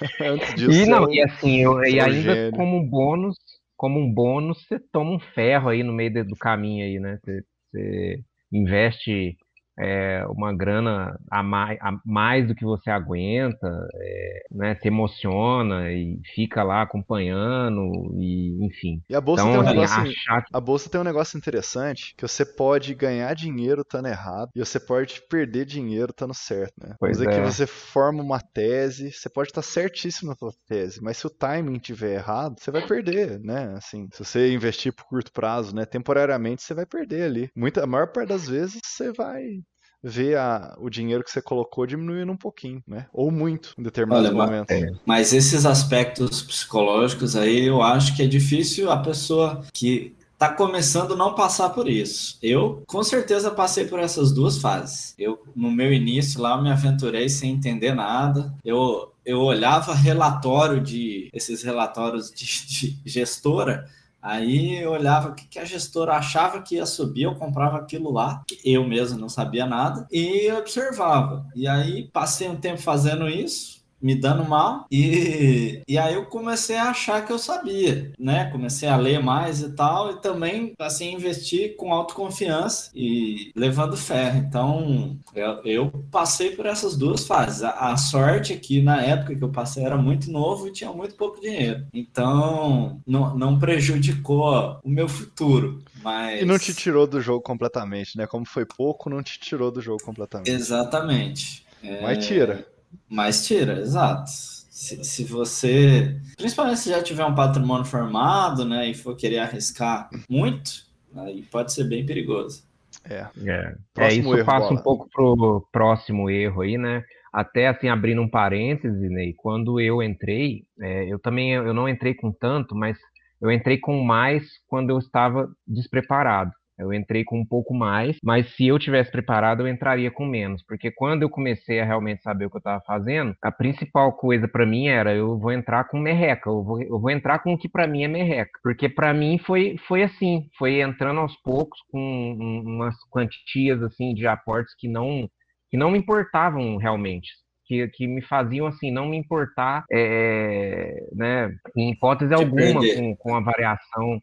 Antes 0.20 0.54
disso, 0.54 0.80
E 0.80 0.86
não, 0.86 1.04
um- 1.04 1.12
e 1.12 1.22
assim, 1.22 1.62
eu- 1.62 1.82
e 1.84 2.00
ainda 2.00 2.36
gênio. 2.36 2.52
como 2.52 2.76
um 2.76 2.88
bônus, 2.88 3.36
como 3.76 3.98
um 4.00 4.12
bônus, 4.12 4.64
você 4.66 4.78
toma 4.92 5.10
um 5.16 5.20
ferro 5.20 5.68
aí 5.68 5.82
no 5.82 5.92
meio 5.92 6.24
do 6.26 6.36
caminho 6.36 6.84
aí, 6.84 6.98
né? 7.00 7.18
Você, 7.24 7.44
você 7.72 8.24
investe 8.52 9.36
é, 9.78 10.24
uma 10.28 10.54
grana 10.54 11.18
a 11.30 11.42
mais, 11.42 11.78
a 11.80 11.92
mais 12.04 12.46
do 12.46 12.54
que 12.54 12.64
você 12.64 12.90
aguenta, 12.90 13.68
é, 13.94 14.42
né? 14.50 14.74
Se 14.76 14.88
emociona 14.88 15.90
e 15.92 16.20
fica 16.34 16.62
lá 16.62 16.82
acompanhando 16.82 18.12
e 18.16 18.66
enfim. 18.66 19.02
E 19.08 19.14
a 19.14 19.20
bolsa 19.20 19.44
Então, 19.44 19.64
tem 19.64 19.78
um 19.78 19.82
assim, 19.82 19.96
negócio. 19.96 20.12
achar 20.12 20.44
A 20.52 20.60
bolsa 20.60 20.90
tem 20.90 21.00
um 21.00 21.04
negócio 21.04 21.36
interessante 21.38 22.14
que 22.16 22.26
você 22.26 22.44
pode 22.44 22.94
ganhar 22.94 23.34
dinheiro 23.34 23.82
estando 23.82 24.08
errado 24.08 24.50
e 24.54 24.60
você 24.60 24.78
pode 24.78 25.22
perder 25.28 25.64
dinheiro 25.64 26.10
estando 26.10 26.34
certo, 26.34 26.74
né? 26.80 26.94
Pois 26.98 27.18
dizer 27.18 27.30
que 27.30 27.40
é. 27.40 27.44
você 27.44 27.66
forma 27.66 28.22
uma 28.22 28.40
tese, 28.40 29.10
você 29.10 29.28
pode 29.28 29.50
estar 29.50 29.62
certíssimo 29.62 30.30
na 30.30 30.36
sua 30.36 30.52
tese, 30.66 31.02
mas 31.02 31.16
se 31.16 31.26
o 31.26 31.30
timing 31.30 31.76
estiver 31.76 32.14
errado, 32.14 32.56
você 32.58 32.70
vai 32.70 32.86
perder, 32.86 33.40
né? 33.40 33.74
Assim, 33.76 34.08
se 34.12 34.24
você 34.24 34.52
investir 34.52 34.92
por 34.92 35.04
curto 35.04 35.32
prazo, 35.32 35.74
né, 35.74 35.84
temporariamente 35.84 36.62
você 36.62 36.74
vai 36.74 36.86
perder 36.86 37.24
ali. 37.24 37.50
Muita, 37.56 37.84
a 37.84 37.86
maior 37.86 38.08
parte 38.08 38.28
das 38.28 38.48
vezes 38.48 38.80
você 38.84 39.12
vai 39.12 39.61
ver 40.02 40.36
a, 40.36 40.74
o 40.78 40.90
dinheiro 40.90 41.22
que 41.22 41.30
você 41.30 41.40
colocou 41.40 41.86
diminuindo 41.86 42.32
um 42.32 42.36
pouquinho, 42.36 42.82
né? 42.86 43.06
Ou 43.12 43.30
muito 43.30 43.72
em 43.78 43.82
determinados 43.82 44.26
Olha, 44.28 44.36
mas- 44.36 44.50
momentos. 44.50 44.74
é. 44.76 44.90
Mas 45.06 45.32
esses 45.32 45.64
aspectos 45.64 46.42
psicológicos 46.42 47.36
aí, 47.36 47.66
eu 47.66 47.80
acho 47.82 48.16
que 48.16 48.22
é 48.22 48.26
difícil 48.26 48.90
a 48.90 48.96
pessoa 48.96 49.64
que 49.72 50.14
tá 50.36 50.48
começando 50.52 51.14
não 51.16 51.36
passar 51.36 51.70
por 51.70 51.88
isso. 51.88 52.36
Eu, 52.42 52.82
com 52.88 53.02
certeza, 53.04 53.48
passei 53.52 53.84
por 53.84 54.00
essas 54.00 54.32
duas 54.32 54.58
fases. 54.58 55.14
Eu, 55.16 55.40
no 55.54 55.70
meu 55.70 55.92
início 55.92 56.40
lá, 56.40 56.56
eu 56.56 56.62
me 56.62 56.70
aventurei 56.70 57.28
sem 57.28 57.52
entender 57.52 57.94
nada. 57.94 58.52
Eu, 58.64 59.12
eu 59.24 59.38
olhava 59.38 59.94
relatório 59.94 60.80
de, 60.80 61.30
esses 61.32 61.62
relatórios 61.62 62.28
de, 62.32 62.44
de 62.66 63.00
gestora, 63.06 63.88
Aí 64.22 64.76
eu 64.76 64.92
olhava 64.92 65.30
o 65.30 65.34
que, 65.34 65.58
a 65.58 65.64
gestora 65.64 66.14
achava 66.14 66.62
que 66.62 66.76
ia 66.76 66.86
subir, 66.86 67.22
eu 67.22 67.34
comprava 67.34 67.76
aquilo 67.76 68.12
lá, 68.12 68.44
que 68.46 68.60
eu 68.64 68.86
mesmo 68.86 69.18
não 69.18 69.28
sabia 69.28 69.66
nada, 69.66 70.06
e 70.12 70.50
observava. 70.52 71.44
E 71.56 71.66
aí 71.66 72.08
passei 72.12 72.48
um 72.48 72.56
tempo 72.56 72.80
fazendo 72.80 73.28
isso, 73.28 73.81
me 74.02 74.14
dando 74.14 74.44
mal 74.44 74.86
e, 74.90 75.82
e 75.86 75.96
aí 75.96 76.14
eu 76.14 76.26
comecei 76.26 76.76
a 76.76 76.90
achar 76.90 77.24
que 77.24 77.32
eu 77.32 77.38
sabia, 77.38 78.12
né? 78.18 78.50
Comecei 78.50 78.88
a 78.88 78.96
ler 78.96 79.22
mais 79.22 79.62
e 79.62 79.70
tal 79.72 80.12
e 80.12 80.20
também, 80.20 80.74
assim, 80.78 81.14
investir 81.14 81.76
com 81.76 81.92
autoconfiança 81.92 82.90
e 82.94 83.52
levando 83.54 83.96
fé. 83.96 84.34
Então, 84.36 85.16
eu, 85.34 85.64
eu 85.64 85.90
passei 86.10 86.50
por 86.50 86.66
essas 86.66 86.96
duas 86.96 87.26
fases. 87.26 87.62
A, 87.62 87.92
a 87.92 87.96
sorte 87.96 88.52
é 88.52 88.56
que 88.56 88.82
na 88.82 89.00
época 89.02 89.34
que 89.34 89.42
eu 89.42 89.50
passei 89.50 89.84
era 89.84 89.96
muito 89.96 90.30
novo 90.30 90.66
e 90.66 90.72
tinha 90.72 90.92
muito 90.92 91.14
pouco 91.14 91.40
dinheiro. 91.40 91.86
Então, 91.92 93.00
não, 93.06 93.36
não 93.36 93.58
prejudicou 93.58 94.80
o 94.82 94.88
meu 94.88 95.08
futuro. 95.08 95.82
Mas... 96.02 96.42
E 96.42 96.44
não 96.44 96.58
te 96.58 96.74
tirou 96.74 97.06
do 97.06 97.20
jogo 97.20 97.40
completamente, 97.40 98.16
né? 98.16 98.26
Como 98.26 98.44
foi 98.44 98.66
pouco, 98.66 99.08
não 99.08 99.22
te 99.22 99.38
tirou 99.38 99.70
do 99.70 99.80
jogo 99.80 100.02
completamente. 100.02 100.50
Exatamente. 100.50 101.64
Mas 102.00 102.26
tira. 102.26 102.66
Mas 103.08 103.46
tira, 103.46 103.80
exato. 103.80 104.30
Se, 104.30 105.04
se, 105.04 105.24
você, 105.24 106.16
principalmente 106.36 106.80
se 106.80 106.90
já 106.90 107.02
tiver 107.02 107.24
um 107.24 107.34
patrimônio 107.34 107.84
formado, 107.84 108.64
né, 108.64 108.88
e 108.88 108.94
for 108.94 109.14
querer 109.16 109.38
arriscar 109.38 110.08
muito, 110.28 110.86
aí 111.16 111.42
pode 111.42 111.72
ser 111.72 111.84
bem 111.84 112.04
perigoso. 112.04 112.64
É. 113.08 113.26
É, 113.46 113.74
é 113.98 114.12
isso 114.12 114.34
erro, 114.34 114.44
passa 114.44 114.68
bola. 114.68 114.80
um 114.80 114.82
pouco 114.82 115.08
pro 115.10 115.66
próximo 115.72 116.30
erro 116.30 116.62
aí, 116.62 116.78
né? 116.78 117.02
Até 117.32 117.68
assim, 117.68 117.88
abrindo 117.88 118.20
um 118.20 118.28
parêntese, 118.28 119.08
Ney, 119.08 119.32
quando 119.34 119.80
eu 119.80 120.02
entrei, 120.02 120.64
é, 120.80 121.10
eu 121.10 121.18
também 121.18 121.52
eu 121.52 121.72
não 121.72 121.88
entrei 121.88 122.14
com 122.14 122.30
tanto, 122.30 122.74
mas 122.74 122.98
eu 123.40 123.50
entrei 123.50 123.78
com 123.78 124.02
mais 124.02 124.46
quando 124.68 124.90
eu 124.90 124.98
estava 124.98 125.50
despreparado. 125.66 126.52
Eu 126.82 126.92
entrei 126.92 127.24
com 127.24 127.40
um 127.40 127.46
pouco 127.46 127.74
mais, 127.74 128.16
mas 128.22 128.54
se 128.54 128.66
eu 128.66 128.78
tivesse 128.78 129.10
preparado, 129.10 129.60
eu 129.60 129.68
entraria 129.68 130.10
com 130.10 130.26
menos, 130.26 130.62
porque 130.66 130.90
quando 130.90 131.22
eu 131.22 131.30
comecei 131.30 131.80
a 131.80 131.84
realmente 131.84 132.22
saber 132.22 132.46
o 132.46 132.50
que 132.50 132.56
eu 132.56 132.60
estava 132.60 132.82
fazendo, 132.86 133.34
a 133.42 133.50
principal 133.50 134.12
coisa 134.12 134.48
para 134.48 134.66
mim 134.66 134.88
era 134.88 135.14
eu 135.14 135.38
vou 135.38 135.52
entrar 135.52 135.84
com 135.84 135.98
merreca, 135.98 136.50
eu 136.50 136.62
vou, 136.62 136.82
eu 136.82 137.00
vou 137.00 137.10
entrar 137.10 137.38
com 137.40 137.54
o 137.54 137.58
que 137.58 137.68
para 137.68 137.86
mim 137.86 138.04
é 138.04 138.08
merreca, 138.08 138.58
porque 138.62 138.88
para 138.88 139.14
mim 139.14 139.38
foi, 139.38 139.76
foi 139.86 140.02
assim, 140.02 140.48
foi 140.58 140.80
entrando 140.80 141.20
aos 141.20 141.36
poucos 141.42 141.78
com 141.90 142.62
umas 142.64 142.94
quantias 143.10 143.82
assim 143.82 144.14
de 144.14 144.26
aportes 144.26 144.74
que 144.78 144.88
não 144.88 145.28
que 145.70 145.76
não 145.78 145.90
me 145.90 145.98
importavam 145.98 146.76
realmente, 146.76 147.30
que, 147.64 147.88
que 147.88 148.06
me 148.06 148.20
faziam 148.20 148.66
assim 148.66 148.90
não 148.90 149.06
me 149.06 149.16
importar, 149.16 149.84
é, 149.90 151.08
né, 151.12 151.50
em 151.74 151.92
hipótese 151.92 152.34
alguma 152.34 152.80
com, 152.94 153.16
com 153.16 153.34
a 153.34 153.40
variação 153.40 154.20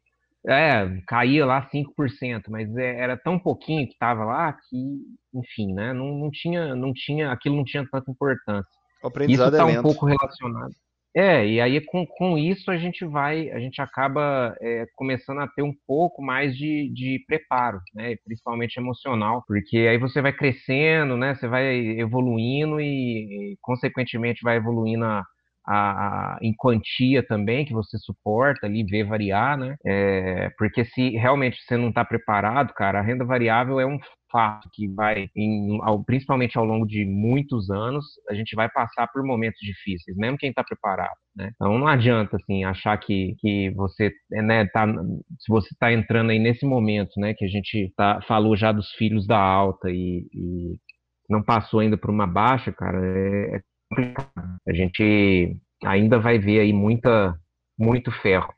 é, 0.48 1.02
caía 1.08 1.46
lá 1.46 1.70
5%, 1.70 2.44
mas 2.50 2.76
é, 2.78 3.00
era 3.00 3.18
tão 3.18 3.38
pouquinho 3.38 3.86
que 3.86 3.94
estava 3.94 4.24
lá 4.24 4.54
que, 4.54 5.02
enfim, 5.34 5.74
né? 5.74 5.94
Não, 5.94 6.18
não, 6.18 6.32
tinha, 6.32 6.76
não 6.76 6.94
tinha, 6.94 7.32
aquilo 7.32 7.58
não 7.58 7.66
tinha 7.66 7.86
tanta 7.90 8.10
importância. 8.10 8.70
isso 9.28 9.44
está 9.44 9.70
é 9.70 9.80
um 9.80 9.82
pouco 9.82 10.06
relacionado. 10.06 10.74
É, 11.16 11.46
e 11.46 11.60
aí 11.60 11.82
com, 11.82 12.06
com 12.06 12.38
isso 12.38 12.70
a 12.70 12.78
gente 12.78 13.04
vai, 13.04 13.50
a 13.50 13.60
gente 13.60 13.82
acaba 13.82 14.56
é, 14.62 14.86
começando 14.96 15.40
a 15.40 15.48
ter 15.48 15.64
um 15.64 15.74
pouco 15.88 16.22
mais 16.22 16.56
de, 16.56 16.88
de 16.94 17.24
preparo, 17.28 17.82
né? 17.96 18.16
Principalmente 18.24 18.78
emocional, 18.78 19.44
porque 19.48 19.78
aí 19.78 19.98
você 19.98 20.22
vai 20.22 20.32
crescendo, 20.32 21.18
né? 21.18 21.34
Você 21.34 21.48
vai 21.48 21.76
evoluindo 22.00 22.80
e, 22.80 23.54
e 23.54 23.58
consequentemente 23.60 24.44
vai 24.44 24.58
evoluindo 24.58 25.04
a, 25.04 25.26
a, 25.70 26.36
a, 26.36 26.40
em 26.42 26.54
quantia 26.56 27.22
também, 27.22 27.64
que 27.64 27.74
você 27.74 27.98
suporta 28.00 28.66
ali, 28.66 28.84
vê 28.84 29.04
variar, 29.04 29.58
né? 29.58 29.76
É, 29.86 30.50
porque 30.58 30.84
se 30.84 31.12
realmente 31.12 31.62
você 31.62 31.78
não 31.78 31.90
está 31.90 32.04
preparado, 32.04 32.74
cara, 32.74 33.00
a 33.00 33.04
renda 33.04 33.24
variável 33.24 33.80
é 33.80 33.86
um 33.86 34.00
fato 34.32 34.68
que 34.74 34.88
vai, 34.88 35.30
em, 35.36 35.80
ao, 35.82 36.04
principalmente 36.04 36.58
ao 36.58 36.66
longo 36.66 36.86
de 36.86 37.06
muitos 37.06 37.70
anos, 37.70 38.06
a 38.30 38.34
gente 38.34 38.56
vai 38.56 38.70
passar 38.70 39.08
por 39.08 39.24
momentos 39.24 39.60
difíceis, 39.62 40.16
mesmo 40.18 40.38
quem 40.38 40.50
está 40.50 40.64
preparado, 40.64 41.16
né? 41.36 41.52
Então 41.56 41.78
não 41.78 41.88
adianta, 41.88 42.38
assim, 42.38 42.64
achar 42.64 42.98
que, 42.98 43.36
que 43.40 43.70
você, 43.72 44.12
né, 44.32 44.66
tá, 44.68 44.88
se 44.88 45.50
você 45.50 45.70
está 45.74 45.92
entrando 45.94 46.32
aí 46.32 46.40
nesse 46.40 46.66
momento, 46.66 47.20
né, 47.20 47.34
que 47.34 47.46
a 47.46 47.48
gente 47.48 47.92
tá, 47.96 48.22
falou 48.28 48.56
já 48.56 48.72
dos 48.72 48.92
filhos 48.94 49.28
da 49.28 49.40
alta 49.40 49.90
e, 49.90 50.28
e 50.34 50.78
não 51.30 51.44
passou 51.44 51.80
ainda 51.80 51.98
por 51.98 52.10
uma 52.10 52.28
baixa, 52.28 52.72
cara, 52.72 53.00
é, 53.06 53.62
a 53.92 54.74
gente 54.74 55.58
ainda 55.84 56.20
vai 56.20 56.38
ver 56.38 56.60
aí 56.60 56.74
muita, 56.74 57.36
muito 57.78 58.12
ferro. 58.12 58.54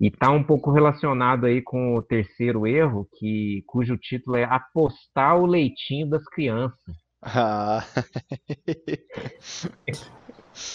E 0.00 0.08
está 0.08 0.30
um 0.30 0.42
pouco 0.42 0.70
relacionado 0.70 1.46
aí 1.46 1.60
com 1.60 1.96
o 1.96 2.02
terceiro 2.02 2.66
erro, 2.66 3.08
que, 3.18 3.62
cujo 3.66 3.96
título 3.96 4.36
é 4.36 4.44
apostar 4.44 5.36
o 5.36 5.46
leitinho 5.46 6.08
das 6.08 6.24
crianças. 6.24 6.94
Ah. 7.22 7.84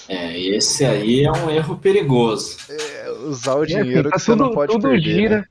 É, 0.08 0.40
esse 0.40 0.86
aí 0.86 1.26
é 1.26 1.32
um 1.32 1.50
erro 1.50 1.78
perigoso. 1.78 2.58
É, 2.70 3.12
usar 3.28 3.56
o 3.56 3.66
dinheiro 3.66 4.10
é, 4.10 4.16
assim, 4.16 4.18
tá 4.18 4.18
que 4.18 4.26
tudo, 4.26 4.28
você 4.28 4.36
não 4.36 4.52
pode 4.52 4.72
tudo 4.72 4.90
perder. 4.90 5.02
Gira, 5.02 5.38
né? 5.40 5.46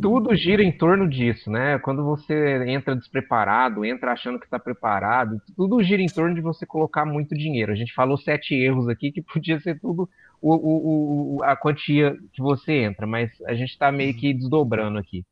Tudo 0.00 0.34
gira 0.36 0.62
em 0.62 0.70
torno 0.70 1.08
disso, 1.08 1.50
né? 1.50 1.78
Quando 1.80 2.04
você 2.04 2.64
entra 2.68 2.94
despreparado, 2.94 3.84
entra 3.84 4.12
achando 4.12 4.38
que 4.38 4.44
está 4.44 4.58
preparado, 4.58 5.40
tudo 5.56 5.82
gira 5.82 6.00
em 6.00 6.06
torno 6.06 6.34
de 6.34 6.40
você 6.40 6.64
colocar 6.64 7.04
muito 7.04 7.34
dinheiro. 7.34 7.72
A 7.72 7.74
gente 7.74 7.92
falou 7.92 8.16
sete 8.16 8.54
erros 8.54 8.88
aqui 8.88 9.10
que 9.10 9.20
podia 9.22 9.58
ser 9.60 9.80
tudo 9.80 10.08
o, 10.40 10.54
o, 10.54 11.36
o 11.36 11.42
a 11.42 11.56
quantia 11.56 12.16
que 12.32 12.40
você 12.40 12.72
entra, 12.72 13.06
mas 13.06 13.30
a 13.46 13.54
gente 13.54 13.70
está 13.70 13.90
meio 13.90 14.14
que 14.14 14.32
desdobrando 14.32 14.98
aqui. 14.98 15.24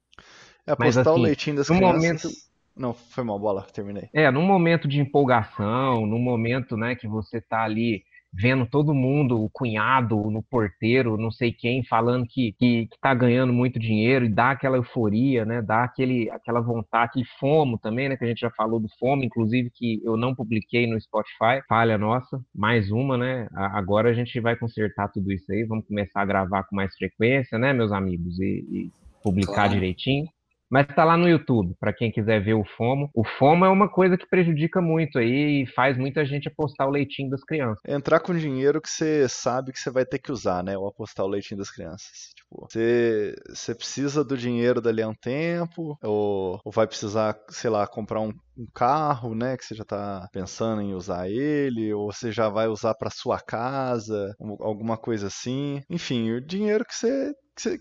É 0.66 0.72
apostar 0.72 0.78
mas, 0.78 0.98
assim, 0.98 1.20
o 1.20 1.22
leitinho 1.22 1.56
das 1.56 1.68
crianças. 1.68 2.02
Momento... 2.02 2.28
Não, 2.76 2.92
foi 2.92 3.24
mal, 3.24 3.38
bola, 3.38 3.62
terminei. 3.62 4.10
É, 4.12 4.30
num 4.30 4.42
momento 4.42 4.86
de 4.86 5.00
empolgação, 5.00 6.04
num 6.04 6.18
momento, 6.18 6.76
né, 6.76 6.94
que 6.94 7.06
você 7.06 7.38
está 7.38 7.62
ali 7.62 8.02
vendo 8.32 8.66
todo 8.66 8.94
mundo, 8.94 9.42
o 9.42 9.50
cunhado, 9.50 10.30
no 10.30 10.42
porteiro, 10.42 11.16
não 11.16 11.30
sei 11.30 11.52
quem, 11.52 11.84
falando 11.84 12.26
que, 12.26 12.52
que, 12.58 12.86
que 12.86 12.98
tá 13.00 13.14
ganhando 13.14 13.52
muito 13.52 13.78
dinheiro 13.78 14.24
e 14.24 14.28
dá 14.28 14.50
aquela 14.50 14.76
euforia, 14.76 15.44
né? 15.44 15.62
Dá 15.62 15.84
aquele, 15.84 16.30
aquela 16.30 16.60
vontade, 16.60 17.10
aquele 17.10 17.26
fomo 17.38 17.78
também, 17.78 18.08
né? 18.08 18.16
Que 18.16 18.24
a 18.24 18.28
gente 18.28 18.40
já 18.40 18.50
falou 18.50 18.78
do 18.78 18.88
fomo, 18.98 19.24
inclusive 19.24 19.70
que 19.74 20.00
eu 20.04 20.16
não 20.16 20.34
publiquei 20.34 20.86
no 20.86 21.00
Spotify, 21.00 21.62
falha 21.68 21.96
nossa, 21.96 22.40
mais 22.54 22.90
uma, 22.90 23.16
né? 23.16 23.48
Agora 23.54 24.10
a 24.10 24.14
gente 24.14 24.38
vai 24.40 24.56
consertar 24.56 25.08
tudo 25.08 25.32
isso 25.32 25.50
aí, 25.50 25.64
vamos 25.64 25.86
começar 25.86 26.20
a 26.22 26.26
gravar 26.26 26.64
com 26.64 26.76
mais 26.76 26.94
frequência, 26.94 27.58
né, 27.58 27.72
meus 27.72 27.92
amigos? 27.92 28.38
E, 28.38 28.64
e 28.70 28.92
publicar 29.22 29.54
claro. 29.54 29.72
direitinho. 29.72 30.26
Mas 30.70 30.88
está 30.88 31.04
lá 31.04 31.16
no 31.16 31.28
YouTube, 31.28 31.74
para 31.78 31.92
quem 31.92 32.10
quiser 32.10 32.42
ver 32.42 32.54
o 32.54 32.64
FOMO. 32.76 33.08
O 33.14 33.24
FOMO 33.24 33.64
é 33.64 33.68
uma 33.68 33.88
coisa 33.88 34.16
que 34.16 34.28
prejudica 34.28 34.80
muito 34.80 35.18
aí 35.18 35.62
e 35.62 35.66
faz 35.66 35.96
muita 35.96 36.24
gente 36.24 36.48
apostar 36.48 36.88
o 36.88 36.90
leitinho 36.90 37.30
das 37.30 37.44
crianças. 37.44 37.80
Entrar 37.86 38.20
com 38.20 38.34
dinheiro 38.34 38.80
que 38.80 38.90
você 38.90 39.28
sabe 39.28 39.72
que 39.72 39.78
você 39.78 39.90
vai 39.90 40.04
ter 40.04 40.18
que 40.18 40.32
usar, 40.32 40.62
né? 40.64 40.76
Ou 40.76 40.88
apostar 40.88 41.24
o 41.24 41.28
leitinho 41.28 41.58
das 41.58 41.70
crianças. 41.70 42.32
Tipo, 42.34 42.66
você, 42.70 43.34
você 43.48 43.74
precisa 43.74 44.24
do 44.24 44.36
dinheiro 44.36 44.80
dali 44.80 45.02
a 45.02 45.08
um 45.08 45.14
tempo, 45.14 45.96
ou, 46.02 46.60
ou 46.64 46.72
vai 46.72 46.86
precisar, 46.86 47.36
sei 47.48 47.70
lá, 47.70 47.86
comprar 47.86 48.20
um, 48.20 48.32
um 48.56 48.66
carro, 48.74 49.34
né, 49.34 49.56
que 49.56 49.64
você 49.64 49.74
já 49.74 49.82
está 49.82 50.28
pensando 50.32 50.80
em 50.80 50.94
usar 50.94 51.28
ele, 51.28 51.92
ou 51.92 52.12
você 52.12 52.32
já 52.32 52.48
vai 52.48 52.68
usar 52.68 52.94
para 52.94 53.10
sua 53.10 53.40
casa, 53.40 54.34
alguma 54.60 54.96
coisa 54.96 55.26
assim. 55.26 55.80
Enfim, 55.90 56.32
o 56.32 56.40
dinheiro 56.40 56.84
que 56.84 56.94
você 56.94 57.32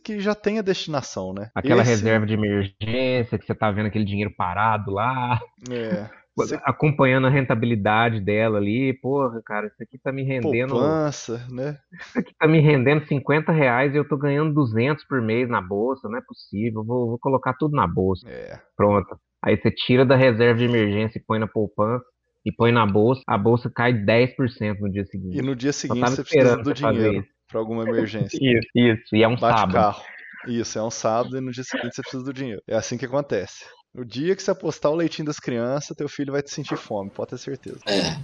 que 0.04 0.20
já 0.20 0.34
tem 0.34 0.60
a 0.60 0.62
destinação, 0.62 1.34
né? 1.34 1.50
Aquela 1.54 1.82
Esse... 1.82 1.92
reserva 1.92 2.26
de 2.26 2.34
emergência, 2.34 3.38
que 3.38 3.46
você 3.46 3.54
tá 3.54 3.70
vendo 3.72 3.88
aquele 3.88 4.06
dinheiro 4.06 4.34
parado 4.36 4.92
lá. 4.92 5.40
É. 5.70 6.10
Você... 6.38 6.60
Acompanhando 6.66 7.28
a 7.28 7.30
rentabilidade 7.30 8.20
dela 8.20 8.58
ali, 8.58 8.94
porra, 9.00 9.42
cara, 9.46 9.68
isso 9.68 9.82
aqui 9.82 9.98
tá 9.98 10.12
me 10.12 10.22
rendendo. 10.22 10.72
Poupança, 10.72 11.48
né? 11.50 11.78
Isso 11.94 12.20
aqui 12.20 12.34
tá 12.38 12.46
me 12.46 12.60
rendendo 12.60 13.08
50 13.08 13.54
reais 13.54 13.94
e 13.94 13.98
eu 13.98 14.06
tô 14.06 14.18
ganhando 14.18 14.54
200 14.54 15.06
por 15.06 15.22
mês 15.22 15.50
na 15.50 15.62
bolsa, 15.62 16.10
não 16.10 16.18
é 16.18 16.22
possível, 16.22 16.84
vou, 16.84 17.08
vou 17.08 17.20
colocar 17.20 17.54
tudo 17.54 17.74
na 17.74 17.88
bolsa. 17.88 18.30
É. 18.30 18.60
Pronto. 18.76 19.18
Aí 19.42 19.56
você 19.56 19.72
tira 19.72 20.06
da 20.06 20.18
reserva 20.18 20.60
de 20.60 20.66
emergência 20.66 21.20
e 21.20 21.24
põe 21.24 21.40
na 21.40 21.48
poupança 21.48 22.04
e 22.46 22.52
põe 22.52 22.72
na 22.72 22.86
bolsa, 22.86 23.22
a 23.26 23.38
bolsa 23.38 23.72
cai 23.74 23.94
10% 23.94 24.80
no 24.80 24.92
dia 24.92 25.06
seguinte. 25.06 25.38
E 25.38 25.42
no 25.42 25.56
dia 25.56 25.72
seguinte 25.72 26.02
você 26.02 26.22
precisa 26.22 26.58
do 26.58 26.74
dinheiro 26.74 27.26
para 27.48 27.60
alguma 27.60 27.84
emergência. 27.84 28.38
Isso, 28.38 28.70
isso. 28.76 29.16
E 29.16 29.24
é 29.24 29.28
um 29.28 29.36
Bate 29.36 29.60
sábado. 29.60 29.74
Carro. 29.74 30.04
Isso, 30.48 30.78
é 30.78 30.84
um 30.84 30.92
sábado 30.92 31.38
e 31.38 31.42
no 31.42 31.52
dia 31.52 31.64
seguinte 31.64 31.96
você 31.96 32.02
precisa 32.02 32.24
do 32.24 32.34
dinheiro. 32.34 32.62
É 32.68 32.76
assim 32.76 32.98
que 32.98 33.06
acontece. 33.06 33.66
No 33.94 34.06
dia 34.06 34.36
que 34.36 34.44
você 34.44 34.52
apostar 34.52 34.92
o 34.92 34.96
leitinho 34.96 35.26
das 35.26 35.40
crianças, 35.40 35.96
teu 35.96 36.10
filho 36.10 36.34
vai 36.34 36.42
te 36.42 36.52
sentir 36.52 36.76
fome, 36.76 37.10
pode 37.10 37.30
ter 37.30 37.38
certeza. 37.38 37.80
É. 37.88 38.18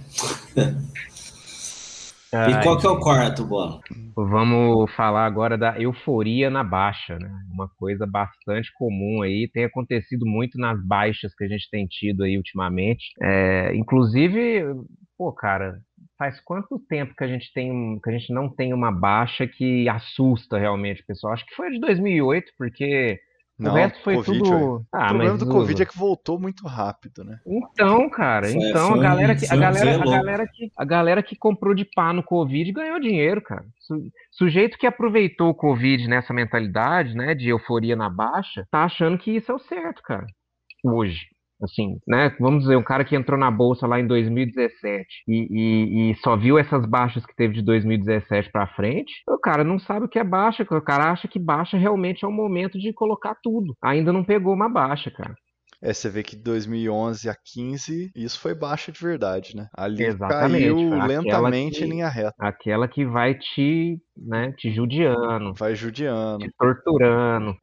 e 2.50 2.62
qual 2.62 2.78
que 2.78 2.86
é 2.86 2.90
o 2.90 3.00
quarto, 3.00 3.44
Bola? 3.44 3.80
Vamos 4.14 4.94
falar 4.94 5.24
agora 5.24 5.56
da 5.56 5.80
euforia 5.80 6.50
na 6.50 6.62
baixa, 6.62 7.18
né? 7.18 7.30
Uma 7.50 7.68
coisa 7.76 8.06
bastante 8.06 8.70
comum 8.74 9.22
aí, 9.22 9.48
tem 9.52 9.64
acontecido 9.64 10.26
muito 10.26 10.58
nas 10.58 10.78
baixas 10.86 11.34
que 11.34 11.44
a 11.44 11.48
gente 11.48 11.68
tem 11.70 11.86
tido 11.86 12.22
aí 12.22 12.36
ultimamente. 12.36 13.06
É, 13.22 13.74
inclusive, 13.74 14.64
pô, 15.16 15.32
cara, 15.32 15.80
faz 16.18 16.40
quanto 16.40 16.78
tempo 16.78 17.14
que 17.16 17.24
a 17.24 17.28
gente 17.28 17.52
tem 17.52 17.98
que 18.02 18.10
a 18.10 18.12
gente 18.12 18.32
não 18.32 18.48
tem 18.48 18.72
uma 18.72 18.92
baixa 18.92 19.46
que 19.46 19.88
assusta 19.88 20.58
realmente 20.58 21.02
o 21.02 21.06
pessoal? 21.06 21.32
Acho 21.32 21.46
que 21.46 21.54
foi 21.54 21.70
de 21.70 21.80
2008, 21.80 22.52
porque 22.56 23.18
Não, 23.58 23.72
o 23.72 23.74
resto 23.74 24.00
foi 24.02 24.14
COVID, 24.16 24.38
tudo. 24.38 24.86
Ah, 24.92 25.06
o 25.06 25.08
problema 25.08 25.38
do 25.38 25.48
Covid 25.48 25.82
é 25.82 25.86
que 25.86 25.96
voltou 25.96 26.38
muito 26.38 26.66
rápido, 26.66 27.24
né? 27.24 27.38
Então, 27.46 28.08
cara, 28.10 28.48
foi, 28.48 28.56
então 28.56 28.88
foi, 28.90 28.98
a 28.98 29.02
galera 29.02 29.34
que 29.34 29.46
a 29.46 29.56
galera, 29.56 29.94
a 29.94 30.04
galera 30.04 30.46
que 30.46 30.70
a 30.76 30.84
galera 30.84 31.22
que 31.22 31.36
comprou 31.36 31.74
de 31.74 31.84
pá 31.84 32.12
no 32.12 32.22
Covid 32.22 32.72
ganhou 32.72 33.00
dinheiro, 33.00 33.42
cara. 33.42 33.64
Sujeito 34.30 34.78
que 34.78 34.86
aproveitou 34.86 35.50
o 35.50 35.54
Covid 35.54 36.08
nessa 36.08 36.32
mentalidade, 36.32 37.14
né, 37.14 37.34
de 37.34 37.48
euforia 37.48 37.96
na 37.96 38.08
baixa, 38.08 38.66
tá 38.70 38.84
achando 38.84 39.18
que 39.18 39.30
isso 39.30 39.50
é 39.50 39.54
o 39.54 39.58
certo, 39.58 40.02
cara. 40.02 40.26
Hoje 40.84 41.32
assim, 41.64 41.98
né? 42.06 42.34
Vamos 42.40 42.62
dizer, 42.62 42.76
um 42.76 42.82
cara 42.82 43.04
que 43.04 43.16
entrou 43.16 43.38
na 43.38 43.50
bolsa 43.50 43.86
lá 43.86 44.00
em 44.00 44.06
2017 44.06 45.06
e, 45.28 45.46
e, 45.50 46.10
e 46.10 46.14
só 46.16 46.36
viu 46.36 46.58
essas 46.58 46.84
baixas 46.86 47.24
que 47.24 47.34
teve 47.34 47.54
de 47.54 47.62
2017 47.62 48.50
para 48.50 48.66
frente, 48.68 49.12
o 49.28 49.38
cara 49.38 49.64
não 49.64 49.78
sabe 49.78 50.06
o 50.06 50.08
que 50.08 50.18
é 50.18 50.24
baixa, 50.24 50.62
o 50.62 50.80
cara 50.82 51.10
acha 51.12 51.28
que 51.28 51.38
baixa 51.38 51.76
realmente 51.76 52.24
é 52.24 52.28
o 52.28 52.32
momento 52.32 52.78
de 52.78 52.92
colocar 52.92 53.36
tudo. 53.42 53.74
Ainda 53.82 54.12
não 54.12 54.24
pegou 54.24 54.54
uma 54.54 54.68
baixa, 54.68 55.10
cara. 55.10 55.34
É, 55.82 55.92
você 55.92 56.08
vê 56.08 56.22
que 56.22 56.36
de 56.36 56.42
2011 56.42 57.28
a 57.28 57.34
15, 57.34 58.12
isso 58.14 58.40
foi 58.40 58.54
baixa 58.54 58.92
de 58.92 59.00
verdade, 59.00 59.56
né? 59.56 59.68
Ali 59.76 60.04
Exatamente. 60.04 60.62
caiu 60.62 61.06
lentamente 61.06 61.78
que, 61.80 61.84
em 61.84 61.88
linha 61.88 62.08
reta. 62.08 62.34
Aquela 62.38 62.86
que 62.86 63.04
vai 63.04 63.34
te, 63.34 64.00
né, 64.16 64.52
te 64.56 64.72
judiando. 64.72 65.52
Vai 65.54 65.74
judiando. 65.74 66.38
Te 66.38 66.52
torturando. 66.56 67.56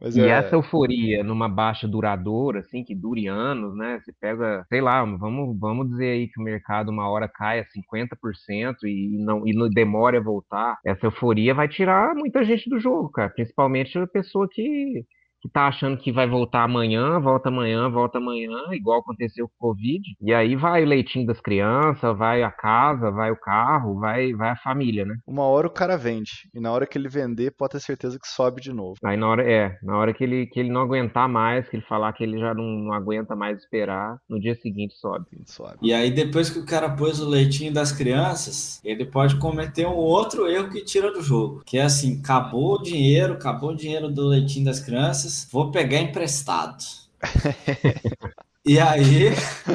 É, 0.00 0.08
e 0.14 0.20
é... 0.20 0.28
essa 0.28 0.54
euforia 0.54 1.24
numa 1.24 1.48
baixa 1.48 1.88
duradoura, 1.88 2.60
assim, 2.60 2.84
que 2.84 2.94
dure 2.94 3.26
anos, 3.26 3.76
né? 3.76 4.00
Você 4.00 4.12
pega, 4.20 4.64
sei 4.68 4.80
lá, 4.80 5.04
vamos, 5.04 5.58
vamos 5.58 5.90
dizer 5.90 6.10
aí 6.10 6.28
que 6.28 6.40
o 6.40 6.44
mercado 6.44 6.90
uma 6.90 7.08
hora 7.08 7.28
cai 7.28 7.58
a 7.58 7.64
50% 7.64 8.74
e 8.84 9.18
não, 9.18 9.46
e 9.46 9.52
não 9.52 9.68
demora 9.68 10.18
a 10.18 10.22
voltar. 10.22 10.78
Essa 10.86 11.06
euforia 11.06 11.52
vai 11.52 11.66
tirar 11.66 12.14
muita 12.14 12.44
gente 12.44 12.70
do 12.70 12.78
jogo, 12.78 13.10
cara. 13.10 13.30
Principalmente 13.30 13.98
a 13.98 14.06
pessoa 14.06 14.48
que 14.48 15.04
que 15.44 15.48
tá 15.50 15.66
achando 15.66 15.98
que 15.98 16.10
vai 16.10 16.26
voltar 16.26 16.62
amanhã, 16.62 17.20
volta 17.20 17.50
amanhã, 17.50 17.90
volta 17.90 18.16
amanhã, 18.16 18.50
igual 18.72 19.00
aconteceu 19.00 19.46
com 19.46 19.54
o 19.54 19.74
Covid. 19.74 20.02
E 20.22 20.32
aí 20.32 20.56
vai 20.56 20.82
o 20.82 20.86
leitinho 20.86 21.26
das 21.26 21.38
crianças, 21.38 22.16
vai 22.16 22.42
a 22.42 22.50
casa, 22.50 23.10
vai 23.10 23.30
o 23.30 23.36
carro, 23.36 24.00
vai, 24.00 24.32
vai 24.32 24.48
a 24.48 24.56
família, 24.56 25.04
né? 25.04 25.16
Uma 25.26 25.42
hora 25.42 25.66
o 25.66 25.70
cara 25.70 25.98
vende. 25.98 26.30
E 26.54 26.58
na 26.58 26.72
hora 26.72 26.86
que 26.86 26.96
ele 26.96 27.10
vender, 27.10 27.50
pode 27.58 27.72
ter 27.72 27.80
certeza 27.80 28.18
que 28.18 28.26
sobe 28.26 28.62
de 28.62 28.72
novo. 28.72 28.94
Aí 29.04 29.18
na 29.18 29.28
hora, 29.28 29.42
é, 29.42 29.76
na 29.82 29.98
hora 29.98 30.14
que 30.14 30.24
ele, 30.24 30.46
que 30.46 30.58
ele 30.58 30.70
não 30.70 30.80
aguentar 30.80 31.28
mais, 31.28 31.68
que 31.68 31.76
ele 31.76 31.84
falar 31.84 32.14
que 32.14 32.24
ele 32.24 32.38
já 32.38 32.54
não, 32.54 32.64
não 32.64 32.94
aguenta 32.94 33.36
mais 33.36 33.58
esperar, 33.58 34.16
no 34.26 34.40
dia 34.40 34.54
seguinte 34.54 34.94
sobe. 34.94 35.26
sobe. 35.44 35.76
E 35.82 35.92
aí 35.92 36.10
depois 36.10 36.48
que 36.48 36.58
o 36.58 36.64
cara 36.64 36.88
pôs 36.88 37.20
o 37.20 37.28
leitinho 37.28 37.70
das 37.70 37.92
crianças, 37.92 38.80
ele 38.82 39.04
pode 39.04 39.36
cometer 39.36 39.86
um 39.86 39.96
outro 39.96 40.48
erro 40.48 40.70
que 40.70 40.82
tira 40.82 41.12
do 41.12 41.20
jogo. 41.20 41.62
Que 41.66 41.76
é 41.76 41.82
assim, 41.82 42.20
acabou 42.20 42.76
o 42.76 42.82
dinheiro, 42.82 43.34
acabou 43.34 43.72
o 43.72 43.76
dinheiro 43.76 44.08
do 44.08 44.26
leitinho 44.26 44.64
das 44.64 44.80
crianças, 44.80 45.33
vou 45.50 45.70
pegar 45.70 45.98
emprestado. 45.98 46.82
e 48.64 48.78
aí, 48.78 49.30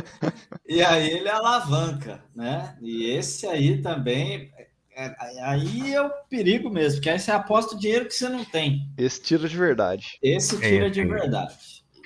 e 0.67 0.81
aí 0.81 1.09
ele 1.09 1.29
alavanca, 1.29 2.23
né? 2.35 2.77
E 2.81 3.05
esse 3.11 3.47
aí 3.47 3.81
também, 3.81 4.51
é, 4.95 5.15
aí 5.41 5.93
é 5.93 6.01
o 6.01 6.11
perigo 6.29 6.69
mesmo, 6.69 6.97
porque 6.97 7.09
aí 7.09 7.19
você 7.19 7.31
aposta 7.31 7.75
o 7.75 7.79
dinheiro 7.79 8.05
que 8.05 8.13
você 8.13 8.29
não 8.29 8.43
tem. 8.43 8.89
Esse 8.97 9.21
tira 9.21 9.47
de 9.47 9.57
verdade. 9.57 10.17
Esse 10.21 10.59
tira 10.59 10.87
é, 10.87 10.89
de 10.89 11.05
verdade. 11.05 11.55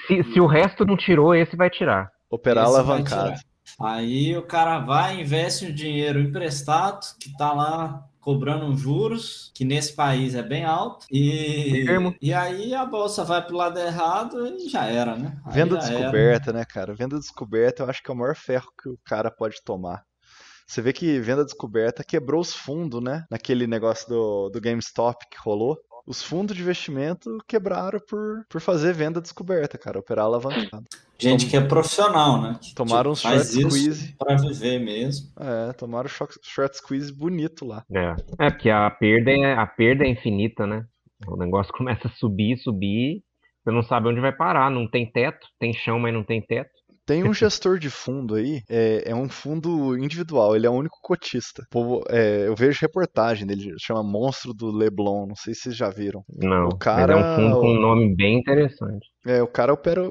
Se, 0.07 0.23
se, 0.31 0.39
o 0.39 0.45
resto 0.45 0.85
não 0.85 0.97
tirou, 0.97 1.33
esse 1.33 1.55
vai 1.55 1.69
tirar. 1.69 2.11
Operar 2.29 2.65
esse 2.65 2.73
alavancado. 2.73 3.39
Aí 3.81 4.37
o 4.37 4.43
cara 4.43 4.79
vai, 4.79 5.19
investe 5.19 5.65
o 5.65 5.73
dinheiro 5.73 6.19
emprestado, 6.19 7.01
que 7.19 7.35
tá 7.37 7.53
lá 7.53 8.05
cobrando 8.23 8.75
juros, 8.77 9.51
que 9.53 9.65
nesse 9.65 9.93
país 9.93 10.33
é 10.33 10.41
bem 10.41 10.63
alto, 10.63 11.05
e, 11.11 11.85
e 12.21 12.33
aí 12.33 12.73
a 12.73 12.85
bolsa 12.85 13.23
vai 13.23 13.45
pro 13.45 13.57
lado 13.57 13.77
errado 13.79 14.47
e 14.47 14.69
já 14.69 14.85
era, 14.85 15.15
né? 15.15 15.37
Aí 15.45 15.53
Venda 15.53 15.77
descoberta, 15.77 16.49
era. 16.49 16.59
né, 16.59 16.65
cara? 16.65 16.93
Venda 16.93 17.19
descoberta 17.19 17.83
eu 17.83 17.89
acho 17.89 18.01
que 18.01 18.09
é 18.09 18.13
o 18.13 18.17
maior 18.17 18.35
ferro 18.35 18.71
que 18.81 18.89
o 18.89 18.97
cara 19.05 19.29
pode 19.29 19.61
tomar. 19.63 20.03
Você 20.65 20.81
vê 20.81 20.93
que 20.93 21.19
venda 21.19 21.43
descoberta 21.43 22.03
quebrou 22.03 22.41
os 22.41 22.53
fundos, 22.53 23.03
né? 23.03 23.25
Naquele 23.29 23.67
negócio 23.67 24.07
do, 24.07 24.49
do 24.49 24.61
GameStop 24.61 25.25
que 25.29 25.37
rolou 25.37 25.77
os 26.05 26.21
fundos 26.21 26.55
de 26.55 26.61
investimento 26.61 27.37
quebraram 27.47 27.99
por, 27.99 28.45
por 28.49 28.59
fazer 28.59 28.93
venda 28.93 29.21
descoberta, 29.21 29.77
cara, 29.77 29.99
operar 29.99 30.25
alavancado. 30.25 30.85
Gente 31.17 31.45
Tom... 31.45 31.51
que 31.51 31.57
é 31.57 31.61
profissional, 31.61 32.41
né? 32.41 32.59
Que, 32.61 32.75
tomaram 32.75 33.11
um 33.11 33.15
short 33.15 33.45
squeeze. 33.45 34.13
Para 34.17 34.35
viver 34.35 34.79
mesmo. 34.79 35.31
É, 35.39 35.73
tomaram 35.73 36.07
um 36.07 36.27
short 36.43 36.77
squeeze 36.77 37.11
bonito 37.13 37.65
lá. 37.65 37.85
É, 37.93 38.15
é 38.39 38.49
porque 38.49 38.69
a 38.69 38.89
perda 38.89 39.31
é, 39.31 39.53
a 39.53 39.65
perda 39.65 40.03
é 40.03 40.09
infinita, 40.09 40.67
né? 40.67 40.85
O 41.25 41.37
negócio 41.37 41.71
começa 41.77 42.07
a 42.07 42.11
subir, 42.11 42.57
subir, 42.57 43.23
você 43.63 43.71
não 43.71 43.83
sabe 43.83 44.09
onde 44.09 44.19
vai 44.19 44.35
parar, 44.35 44.69
não 44.69 44.89
tem 44.89 45.09
teto, 45.09 45.47
tem 45.57 45.71
chão, 45.73 45.97
mas 45.97 46.13
não 46.13 46.23
tem 46.23 46.41
teto. 46.41 46.71
Tem 47.05 47.23
um 47.23 47.33
gestor 47.33 47.77
de 47.77 47.89
fundo 47.89 48.35
aí, 48.35 48.61
é, 48.69 49.11
é, 49.11 49.15
um 49.15 49.27
fundo 49.27 49.97
individual, 49.97 50.55
ele 50.55 50.65
é 50.65 50.69
o 50.69 50.73
único 50.73 50.97
cotista. 51.01 51.63
é, 52.09 52.47
eu 52.47 52.55
vejo 52.55 52.79
reportagem 52.81 53.45
dele, 53.45 53.73
chama 53.77 54.01
Monstro 54.01 54.53
do 54.53 54.71
Leblon, 54.71 55.27
não 55.27 55.35
sei 55.35 55.53
se 55.53 55.61
vocês 55.63 55.75
já 55.75 55.89
viram. 55.89 56.23
Não, 56.29 56.67
o 56.67 56.77
cara, 56.77 57.13
é 57.13 57.15
um 57.15 57.35
fundo 57.35 57.59
com 57.59 57.71
um 57.71 57.79
nome 57.79 58.15
bem 58.15 58.39
interessante. 58.39 59.07
É, 59.25 59.41
o 59.41 59.47
cara 59.47 59.73
opera 59.73 60.09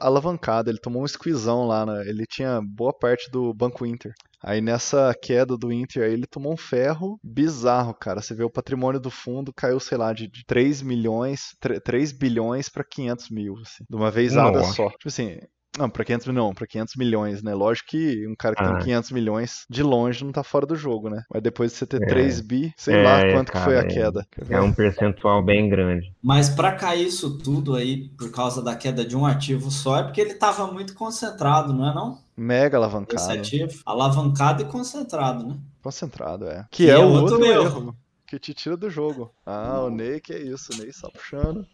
alavancado, 0.00 0.70
ele 0.70 0.78
tomou 0.78 1.02
um 1.02 1.08
squeezão 1.08 1.66
lá, 1.66 1.86
né? 1.86 2.02
ele 2.06 2.24
tinha 2.26 2.60
boa 2.62 2.92
parte 2.92 3.30
do 3.30 3.52
Banco 3.54 3.86
Inter. 3.86 4.12
Aí 4.42 4.60
nessa 4.60 5.14
queda 5.22 5.56
do 5.56 5.70
Inter, 5.70 6.02
aí 6.02 6.12
ele 6.14 6.26
tomou 6.26 6.52
um 6.52 6.56
ferro 6.56 7.18
bizarro, 7.22 7.94
cara. 7.94 8.22
Você 8.22 8.34
vê 8.34 8.42
o 8.42 8.50
patrimônio 8.50 8.98
do 8.98 9.10
fundo 9.10 9.52
caiu, 9.54 9.78
sei 9.78 9.98
lá, 9.98 10.14
de 10.14 10.30
3 10.46 10.80
milhões, 10.80 11.54
3 11.84 12.12
bilhões 12.12 12.68
para 12.68 12.84
500 12.84 13.28
mil, 13.30 13.54
assim, 13.58 13.84
de 13.88 13.96
uma 13.96 14.10
vez 14.10 14.34
nada 14.34 14.62
só. 14.62 14.88
Tipo 14.88 15.08
assim, 15.08 15.38
não, 15.78 15.88
para 15.88 16.04
500 16.04 16.26
não, 16.34 16.52
para 16.52 16.66
500 16.66 16.96
milhões, 16.96 17.42
né? 17.42 17.54
Lógico 17.54 17.90
que 17.90 18.26
um 18.26 18.34
cara 18.34 18.56
que 18.56 18.62
ah. 18.62 18.74
tem 18.74 18.84
500 18.84 19.10
milhões 19.12 19.64
de 19.70 19.82
longe 19.82 20.24
não 20.24 20.32
tá 20.32 20.42
fora 20.42 20.66
do 20.66 20.74
jogo, 20.74 21.08
né? 21.08 21.22
Mas 21.32 21.42
depois 21.42 21.72
de 21.72 21.78
você 21.78 21.86
ter 21.86 22.02
é. 22.02 22.06
3 22.06 22.40
bi, 22.40 22.74
sei 22.76 22.96
é, 22.96 23.02
lá 23.02 23.32
quanto 23.32 23.52
cara, 23.52 23.64
que 23.64 23.70
foi 23.70 23.78
a 23.78 23.82
é. 23.82 23.86
queda. 23.86 24.26
É 24.48 24.60
um 24.60 24.72
percentual 24.72 25.42
bem 25.44 25.68
grande. 25.68 26.12
Mas 26.22 26.48
para 26.48 26.72
cair 26.72 27.06
isso 27.06 27.38
tudo 27.38 27.76
aí 27.76 28.08
por 28.18 28.30
causa 28.32 28.62
da 28.62 28.74
queda 28.74 29.04
de 29.04 29.16
um 29.16 29.24
ativo 29.24 29.70
só 29.70 29.98
é 29.98 30.02
porque 30.02 30.20
ele 30.20 30.34
tava 30.34 30.66
muito 30.66 30.94
concentrado, 30.94 31.72
não 31.72 31.88
é 31.88 31.94
não? 31.94 32.18
Mega 32.36 32.76
alavancado. 32.76 33.20
Esse 33.20 33.32
ativo, 33.32 33.80
alavancado 33.86 34.62
e 34.62 34.64
concentrado, 34.64 35.46
né? 35.46 35.58
Concentrado, 35.82 36.46
é. 36.46 36.66
Que, 36.70 36.84
que 36.84 36.90
é, 36.90 36.94
é, 36.94 36.98
o 36.98 37.10
outro, 37.10 37.34
outro 37.34 37.44
erro. 37.44 37.64
erro. 37.64 37.96
Que 38.26 38.38
te 38.38 38.54
tira 38.54 38.76
do 38.76 38.88
jogo. 38.88 39.30
Ah, 39.44 39.80
o 39.82 39.90
Ney, 39.90 40.20
que 40.20 40.32
é 40.32 40.38
isso, 40.38 40.72
o 40.72 40.76
Ney 40.76 40.92
só 40.92 41.10
puxando. 41.10 41.66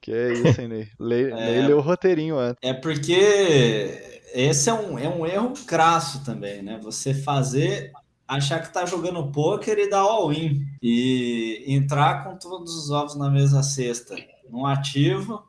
Que 0.00 0.12
é 0.12 0.32
isso, 0.32 0.60
hein, 0.60 0.68
Ney? 0.68 0.88
Lê, 0.98 1.30
é, 1.30 1.74
o 1.74 1.80
roteirinho 1.80 2.38
antes. 2.38 2.58
É 2.62 2.72
porque 2.72 4.20
esse 4.32 4.70
é 4.70 4.74
um, 4.74 4.98
é 4.98 5.08
um 5.08 5.26
erro 5.26 5.52
crasso 5.66 6.24
também, 6.24 6.62
né? 6.62 6.80
Você 6.82 7.12
fazer, 7.12 7.92
achar 8.26 8.60
que 8.60 8.72
tá 8.72 8.86
jogando 8.86 9.30
poker 9.30 9.78
e 9.78 9.90
dar 9.90 10.00
all-in. 10.00 10.64
E 10.82 11.64
entrar 11.66 12.24
com 12.24 12.36
todos 12.36 12.74
os 12.74 12.90
ovos 12.90 13.16
na 13.16 13.30
mesma 13.30 13.62
cesta. 13.62 14.16
Num 14.48 14.66
ativo 14.66 15.44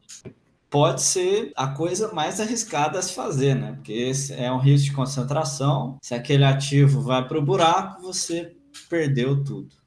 pode 0.70 1.02
ser 1.02 1.52
a 1.56 1.68
coisa 1.68 2.14
mais 2.14 2.40
arriscada 2.40 2.98
a 2.98 3.02
se 3.02 3.14
fazer, 3.14 3.56
né? 3.56 3.74
Porque 3.74 3.94
esse 3.94 4.34
é 4.34 4.52
um 4.52 4.58
risco 4.58 4.90
de 4.90 4.96
concentração. 4.96 5.98
Se 6.02 6.14
aquele 6.14 6.46
ativo 6.46 7.02
vai 7.02 7.28
para 7.28 7.38
o 7.38 7.42
buraco, 7.42 8.02
você 8.02 8.56
perdeu 8.90 9.44
tudo. 9.44 9.81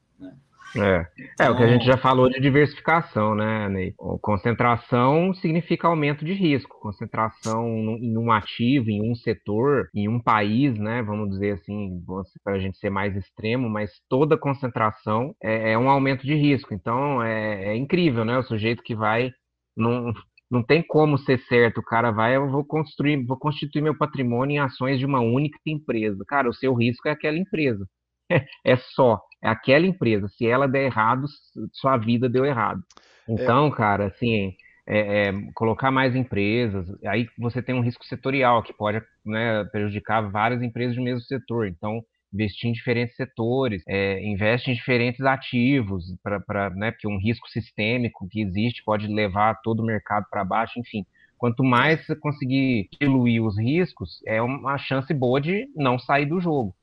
É. 0.77 1.07
Então... 1.33 1.45
é, 1.45 1.49
o 1.49 1.57
que 1.57 1.63
a 1.63 1.67
gente 1.67 1.85
já 1.85 1.97
falou 1.97 2.29
de 2.29 2.39
diversificação, 2.39 3.33
né, 3.35 3.69
Ney? 3.69 3.93
Concentração 4.21 5.33
significa 5.33 5.87
aumento 5.87 6.25
de 6.25 6.33
risco. 6.33 6.79
Concentração 6.79 7.67
em 7.99 8.17
um 8.17 8.31
ativo, 8.31 8.89
em 8.89 9.01
um 9.01 9.15
setor, 9.15 9.89
em 9.93 10.07
um 10.07 10.19
país, 10.19 10.77
né? 10.77 11.01
Vamos 11.01 11.29
dizer 11.29 11.53
assim, 11.53 12.01
para 12.43 12.55
a 12.55 12.59
gente 12.59 12.77
ser 12.77 12.89
mais 12.89 13.15
extremo, 13.15 13.69
mas 13.69 13.91
toda 14.09 14.37
concentração 14.37 15.35
é, 15.41 15.71
é 15.71 15.77
um 15.77 15.89
aumento 15.89 16.25
de 16.25 16.35
risco. 16.35 16.73
Então 16.73 17.23
é, 17.23 17.73
é, 17.73 17.75
incrível, 17.75 18.25
né? 18.25 18.37
O 18.37 18.43
sujeito 18.43 18.83
que 18.83 18.95
vai. 18.95 19.31
Não, 19.75 20.13
não 20.49 20.63
tem 20.63 20.83
como 20.85 21.17
ser 21.17 21.39
certo. 21.47 21.79
O 21.79 21.83
cara 21.83 22.11
vai, 22.11 22.35
eu 22.35 22.49
vou 22.49 22.65
construir, 22.65 23.25
vou 23.25 23.37
constituir 23.37 23.81
meu 23.81 23.97
patrimônio 23.97 24.55
em 24.55 24.59
ações 24.59 24.99
de 24.99 25.05
uma 25.05 25.19
única 25.19 25.59
empresa. 25.65 26.23
Cara, 26.27 26.49
o 26.49 26.53
seu 26.53 26.73
risco 26.73 27.07
é 27.07 27.11
aquela 27.11 27.37
empresa. 27.37 27.85
é 28.65 28.75
só, 28.77 29.21
é 29.45 29.49
aquela 29.49 29.85
empresa. 29.85 30.27
Se 30.29 30.47
ela 30.47 30.67
der 30.67 30.85
errado, 30.85 31.27
sua 31.71 31.97
vida 31.97 32.27
deu 32.27 32.43
errado. 32.43 32.81
É. 33.29 33.33
Então, 33.33 33.67
é. 33.67 33.71
cara, 33.71 34.07
assim, 34.07 34.55
é, 34.87 35.27
é, 35.27 35.33
colocar 35.53 35.91
mais 35.91 36.15
empresas, 36.15 36.87
aí 37.05 37.27
você 37.37 37.61
tem 37.61 37.75
um 37.75 37.81
risco 37.81 38.03
setorial 38.05 38.63
que 38.63 38.73
pode 38.73 39.01
né, 39.23 39.63
prejudicar 39.65 40.21
várias 40.31 40.63
empresas 40.63 40.95
do 40.95 41.03
mesmo 41.03 41.21
setor. 41.21 41.67
Então, 41.67 42.01
investir 42.33 42.69
em 42.69 42.73
diferentes 42.73 43.15
setores, 43.15 43.83
é, 43.87 44.19
investe 44.25 44.71
em 44.71 44.73
diferentes 44.73 45.21
ativos, 45.21 46.05
para, 46.23 46.71
né, 46.71 46.91
porque 46.91 47.07
um 47.07 47.19
risco 47.19 47.47
sistêmico 47.47 48.27
que 48.29 48.41
existe 48.41 48.83
pode 48.83 49.07
levar 49.07 49.61
todo 49.61 49.81
o 49.81 49.85
mercado 49.85 50.25
para 50.29 50.43
baixo, 50.43 50.79
enfim. 50.79 51.05
Quanto 51.37 51.63
mais 51.63 52.03
você 52.03 52.15
conseguir 52.15 52.89
diluir 52.99 53.43
os 53.43 53.59
riscos, 53.59 54.21
é 54.25 54.41
uma 54.41 54.77
chance 54.79 55.13
boa 55.13 55.39
de 55.39 55.67
não 55.75 55.99
sair 55.99 56.25
do 56.25 56.39
jogo. 56.39 56.73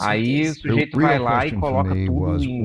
Aí 0.00 0.48
o 0.50 0.54
sujeito 0.54 1.00
vai 1.00 1.18
lá 1.18 1.46
e 1.46 1.52
coloca 1.52 1.90
tudo 1.90 2.42
em 2.42 2.62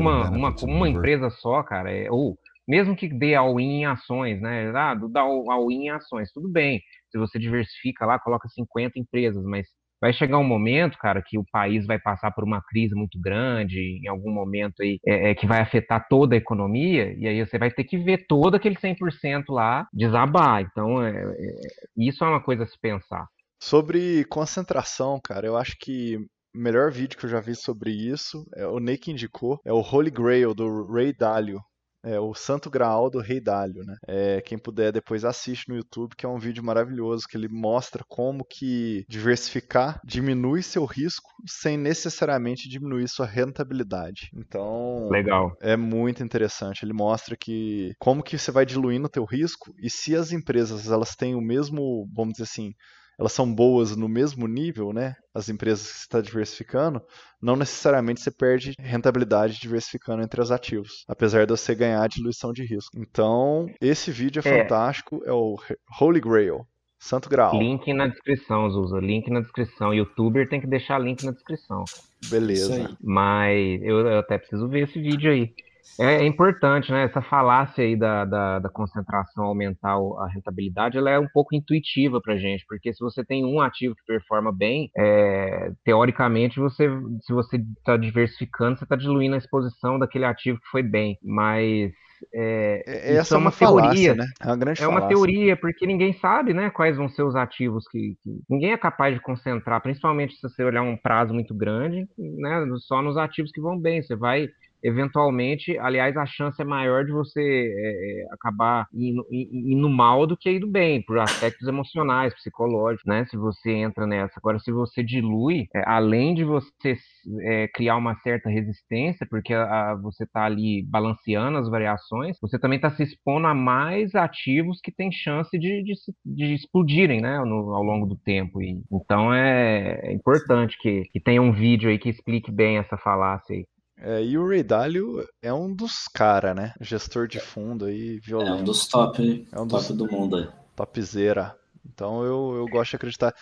uma, 0.00 0.30
uma, 0.30 0.54
uma 0.62 0.88
empresa 0.88 1.30
só, 1.30 1.62
cara. 1.62 1.90
É, 1.90 2.10
ou 2.10 2.36
mesmo 2.66 2.96
que 2.96 3.08
dê 3.08 3.34
all-in 3.34 3.80
em 3.80 3.84
ações, 3.86 4.40
né? 4.40 4.70
Ah, 4.74 4.94
dá 4.94 5.20
all-in 5.20 5.86
em 5.86 5.90
ações, 5.90 6.32
tudo 6.32 6.48
bem. 6.48 6.80
Se 7.10 7.18
você 7.18 7.38
diversifica 7.38 8.06
lá, 8.06 8.18
coloca 8.18 8.48
50 8.48 8.98
empresas, 8.98 9.44
mas 9.44 9.66
vai 10.00 10.12
chegar 10.12 10.38
um 10.38 10.44
momento, 10.44 10.98
cara, 10.98 11.22
que 11.22 11.38
o 11.38 11.44
país 11.50 11.86
vai 11.86 11.98
passar 11.98 12.30
por 12.30 12.44
uma 12.44 12.60
crise 12.62 12.94
muito 12.94 13.18
grande, 13.18 14.00
em 14.02 14.08
algum 14.08 14.30
momento 14.30 14.82
aí, 14.82 14.98
é, 15.06 15.30
é, 15.30 15.34
que 15.34 15.46
vai 15.46 15.60
afetar 15.60 16.06
toda 16.08 16.34
a 16.34 16.38
economia, 16.38 17.14
e 17.18 17.26
aí 17.26 17.44
você 17.44 17.58
vai 17.58 17.70
ter 17.70 17.84
que 17.84 17.96
ver 17.96 18.26
todo 18.26 18.54
aquele 18.54 18.76
100% 18.76 19.44
lá 19.48 19.86
desabar. 19.92 20.60
Então, 20.60 21.02
é, 21.02 21.10
é, 21.10 21.60
isso 21.96 22.22
é 22.22 22.28
uma 22.28 22.42
coisa 22.42 22.64
a 22.64 22.66
se 22.66 22.78
pensar. 22.78 23.26
Sobre 23.60 24.24
concentração, 24.24 25.20
cara, 25.22 25.46
eu 25.46 25.56
acho 25.56 25.76
que 25.78 26.16
o 26.54 26.58
melhor 26.58 26.90
vídeo 26.90 27.18
que 27.18 27.26
eu 27.26 27.30
já 27.30 27.40
vi 27.40 27.54
sobre 27.54 27.90
isso, 27.90 28.44
é 28.54 28.66
o 28.66 28.78
Nick 28.78 29.10
indicou, 29.10 29.58
é 29.64 29.72
o 29.72 29.80
Holy 29.80 30.10
Grail 30.10 30.54
do 30.54 30.86
Ray 30.86 31.12
Dalio. 31.12 31.60
É 32.04 32.20
o 32.20 32.34
Santo 32.34 32.68
Graal 32.68 33.08
do 33.08 33.18
Rei 33.18 33.40
Dálio, 33.40 33.82
né? 33.82 33.96
É, 34.06 34.42
quem 34.42 34.58
puder 34.58 34.92
depois 34.92 35.24
assiste 35.24 35.70
no 35.70 35.76
YouTube, 35.76 36.14
que 36.14 36.26
é 36.26 36.28
um 36.28 36.38
vídeo 36.38 36.62
maravilhoso 36.62 37.26
que 37.26 37.34
ele 37.34 37.48
mostra 37.48 38.04
como 38.06 38.44
que 38.44 39.06
diversificar 39.08 39.98
diminui 40.04 40.62
seu 40.62 40.84
risco 40.84 41.30
sem 41.46 41.78
necessariamente 41.78 42.68
diminuir 42.68 43.08
sua 43.08 43.24
rentabilidade. 43.24 44.28
Então, 44.36 45.08
legal. 45.08 45.56
É 45.62 45.78
muito 45.78 46.22
interessante. 46.22 46.84
Ele 46.84 46.92
mostra 46.92 47.36
que 47.40 47.94
como 47.98 48.22
que 48.22 48.36
você 48.36 48.50
vai 48.50 48.66
diluindo 48.66 49.06
o 49.06 49.10
teu 49.10 49.24
risco 49.24 49.72
e 49.82 49.88
se 49.88 50.14
as 50.14 50.30
empresas 50.30 50.90
elas 50.90 51.16
têm 51.16 51.34
o 51.34 51.40
mesmo, 51.40 52.06
vamos 52.14 52.34
dizer 52.34 52.44
assim, 52.44 52.74
elas 53.18 53.32
são 53.32 53.52
boas 53.52 53.96
no 53.96 54.08
mesmo 54.08 54.46
nível, 54.46 54.92
né? 54.92 55.14
As 55.34 55.48
empresas 55.48 55.86
que 55.86 55.98
você 55.98 56.02
está 56.02 56.20
diversificando, 56.20 57.02
não 57.40 57.56
necessariamente 57.56 58.20
você 58.20 58.30
perde 58.30 58.74
rentabilidade 58.78 59.60
diversificando 59.60 60.22
entre 60.22 60.40
os 60.40 60.50
ativos, 60.50 61.04
apesar 61.08 61.46
de 61.46 61.52
você 61.52 61.74
ganhar 61.74 62.08
diluição 62.08 62.52
de 62.52 62.64
risco. 62.64 62.96
Então, 62.96 63.66
esse 63.80 64.10
vídeo 64.10 64.42
é, 64.44 64.48
é. 64.48 64.62
fantástico, 64.62 65.22
é 65.24 65.32
o 65.32 65.56
Holy 66.00 66.20
Grail. 66.20 66.66
Santo 66.98 67.28
Graal. 67.28 67.58
Link 67.58 67.92
na 67.92 68.06
descrição, 68.06 68.70
Zusa. 68.70 68.98
Link 68.98 69.28
na 69.30 69.40
descrição. 69.40 69.92
Youtuber 69.92 70.48
tem 70.48 70.58
que 70.58 70.66
deixar 70.66 70.98
link 70.98 71.22
na 71.22 71.32
descrição. 71.32 71.84
Beleza. 72.30 72.96
Mas 72.98 73.82
eu, 73.82 74.06
eu 74.06 74.18
até 74.20 74.38
preciso 74.38 74.66
ver 74.68 74.88
esse 74.88 74.98
vídeo 74.98 75.30
aí. 75.30 75.52
É, 75.98 76.16
é, 76.16 76.26
importante, 76.26 76.90
né? 76.90 77.04
Essa 77.04 77.22
falácia 77.22 77.84
aí 77.84 77.96
da, 77.96 78.24
da, 78.24 78.58
da, 78.58 78.68
concentração 78.68 79.44
aumentar 79.44 79.94
a 79.94 80.28
rentabilidade, 80.32 80.98
ela 80.98 81.10
é 81.10 81.18
um 81.18 81.28
pouco 81.28 81.54
intuitiva 81.54 82.20
para 82.20 82.36
gente, 82.36 82.64
porque 82.66 82.92
se 82.92 83.00
você 83.00 83.24
tem 83.24 83.44
um 83.44 83.60
ativo 83.60 83.94
que 83.94 84.04
performa 84.06 84.52
bem, 84.52 84.90
é, 84.96 85.72
teoricamente 85.84 86.58
você, 86.58 86.88
se 87.22 87.32
você 87.32 87.56
está 87.78 87.96
diversificando, 87.96 88.78
você 88.78 88.84
está 88.84 88.96
diluindo 88.96 89.34
a 89.34 89.38
exposição 89.38 89.98
daquele 89.98 90.24
ativo 90.24 90.58
que 90.58 90.68
foi 90.68 90.82
bem. 90.82 91.18
Mas 91.22 91.92
é, 92.32 92.82
é 92.86 93.16
Essa 93.16 93.34
é 93.34 93.38
uma, 93.38 93.46
uma 93.46 93.50
falácia, 93.50 93.92
teoria, 93.92 94.14
né? 94.14 94.26
É 94.40 94.46
uma 94.46 94.56
grande 94.56 94.82
É 94.82 94.88
uma 94.88 95.08
teoria, 95.08 95.56
porque 95.56 95.86
ninguém 95.86 96.12
sabe, 96.14 96.54
né, 96.54 96.70
quais 96.70 96.96
vão 96.96 97.08
ser 97.08 97.22
os 97.22 97.34
ativos 97.34 97.86
que, 97.88 98.16
que, 98.22 98.40
ninguém 98.48 98.72
é 98.72 98.78
capaz 98.78 99.14
de 99.14 99.20
concentrar, 99.20 99.80
principalmente 99.82 100.34
se 100.34 100.42
você 100.42 100.64
olhar 100.64 100.82
um 100.82 100.96
prazo 100.96 101.34
muito 101.34 101.54
grande, 101.54 102.06
né, 102.16 102.66
só 102.78 103.02
nos 103.02 103.16
ativos 103.16 103.50
que 103.50 103.60
vão 103.60 103.78
bem. 103.78 104.02
Você 104.02 104.16
vai 104.16 104.48
eventualmente, 104.84 105.78
aliás, 105.78 106.14
a 106.16 106.26
chance 106.26 106.60
é 106.60 106.64
maior 106.64 107.04
de 107.06 107.10
você 107.10 107.40
é, 107.40 108.22
é 108.22 108.34
acabar 108.34 108.86
indo, 108.92 109.26
indo, 109.32 109.88
mal 109.88 110.26
do 110.26 110.36
que 110.36 110.50
indo 110.50 110.70
bem, 110.70 111.02
por 111.02 111.18
aspectos 111.18 111.66
emocionais, 111.66 112.34
psicológicos, 112.34 113.06
né? 113.06 113.24
Se 113.26 113.36
você 113.36 113.72
entra 113.72 114.06
nessa. 114.06 114.34
Agora, 114.36 114.58
se 114.58 114.70
você 114.70 115.02
dilui, 115.02 115.66
é, 115.74 115.82
além 115.86 116.34
de 116.34 116.44
você 116.44 116.96
é, 117.42 117.68
criar 117.68 117.96
uma 117.96 118.14
certa 118.16 118.50
resistência, 118.50 119.26
porque 119.28 119.54
a, 119.54 119.92
a, 119.92 119.94
você 119.96 120.24
está 120.24 120.44
ali 120.44 120.84
balanceando 120.86 121.56
as 121.56 121.68
variações, 121.70 122.36
você 122.40 122.58
também 122.58 122.76
está 122.76 122.90
se 122.90 123.02
expondo 123.02 123.46
a 123.46 123.54
mais 123.54 124.14
ativos 124.14 124.80
que 124.82 124.92
têm 124.92 125.10
chance 125.10 125.58
de, 125.58 125.82
de, 125.82 125.94
de 126.26 126.54
explodirem, 126.54 127.22
né? 127.22 127.38
No, 127.38 127.74
ao 127.74 127.82
longo 127.82 128.06
do 128.06 128.16
tempo. 128.16 128.60
E, 128.60 128.82
então, 128.92 129.32
é, 129.32 130.00
é 130.02 130.12
importante 130.12 130.76
que, 130.78 131.04
que 131.10 131.20
tenha 131.20 131.40
um 131.40 131.52
vídeo 131.52 131.88
aí 131.88 131.98
que 131.98 132.10
explique 132.10 132.52
bem 132.52 132.76
essa 132.76 132.98
falácia 132.98 133.56
aí. 133.56 133.66
É, 133.96 134.22
e 134.22 134.36
o 134.36 134.48
Ray 134.48 134.62
Dalio 134.62 135.24
é 135.40 135.52
um 135.52 135.72
dos 135.72 136.08
caras, 136.12 136.54
né? 136.54 136.74
Gestor 136.80 137.28
de 137.28 137.38
fundo 137.38 137.84
aí, 137.84 138.18
violento. 138.18 138.58
É 138.58 138.60
um 138.60 138.64
dos 138.64 138.86
top, 138.86 139.48
é 139.50 139.60
um 139.60 139.68
top 139.68 139.88
dos 139.88 139.96
do 139.96 140.10
mundo 140.10 140.36
aí. 140.36 140.48
Topzera. 140.74 141.56
Então 141.86 142.22
eu, 142.24 142.54
eu 142.56 142.66
gosto 142.66 142.90
de 142.90 142.96
acreditar. 142.96 143.34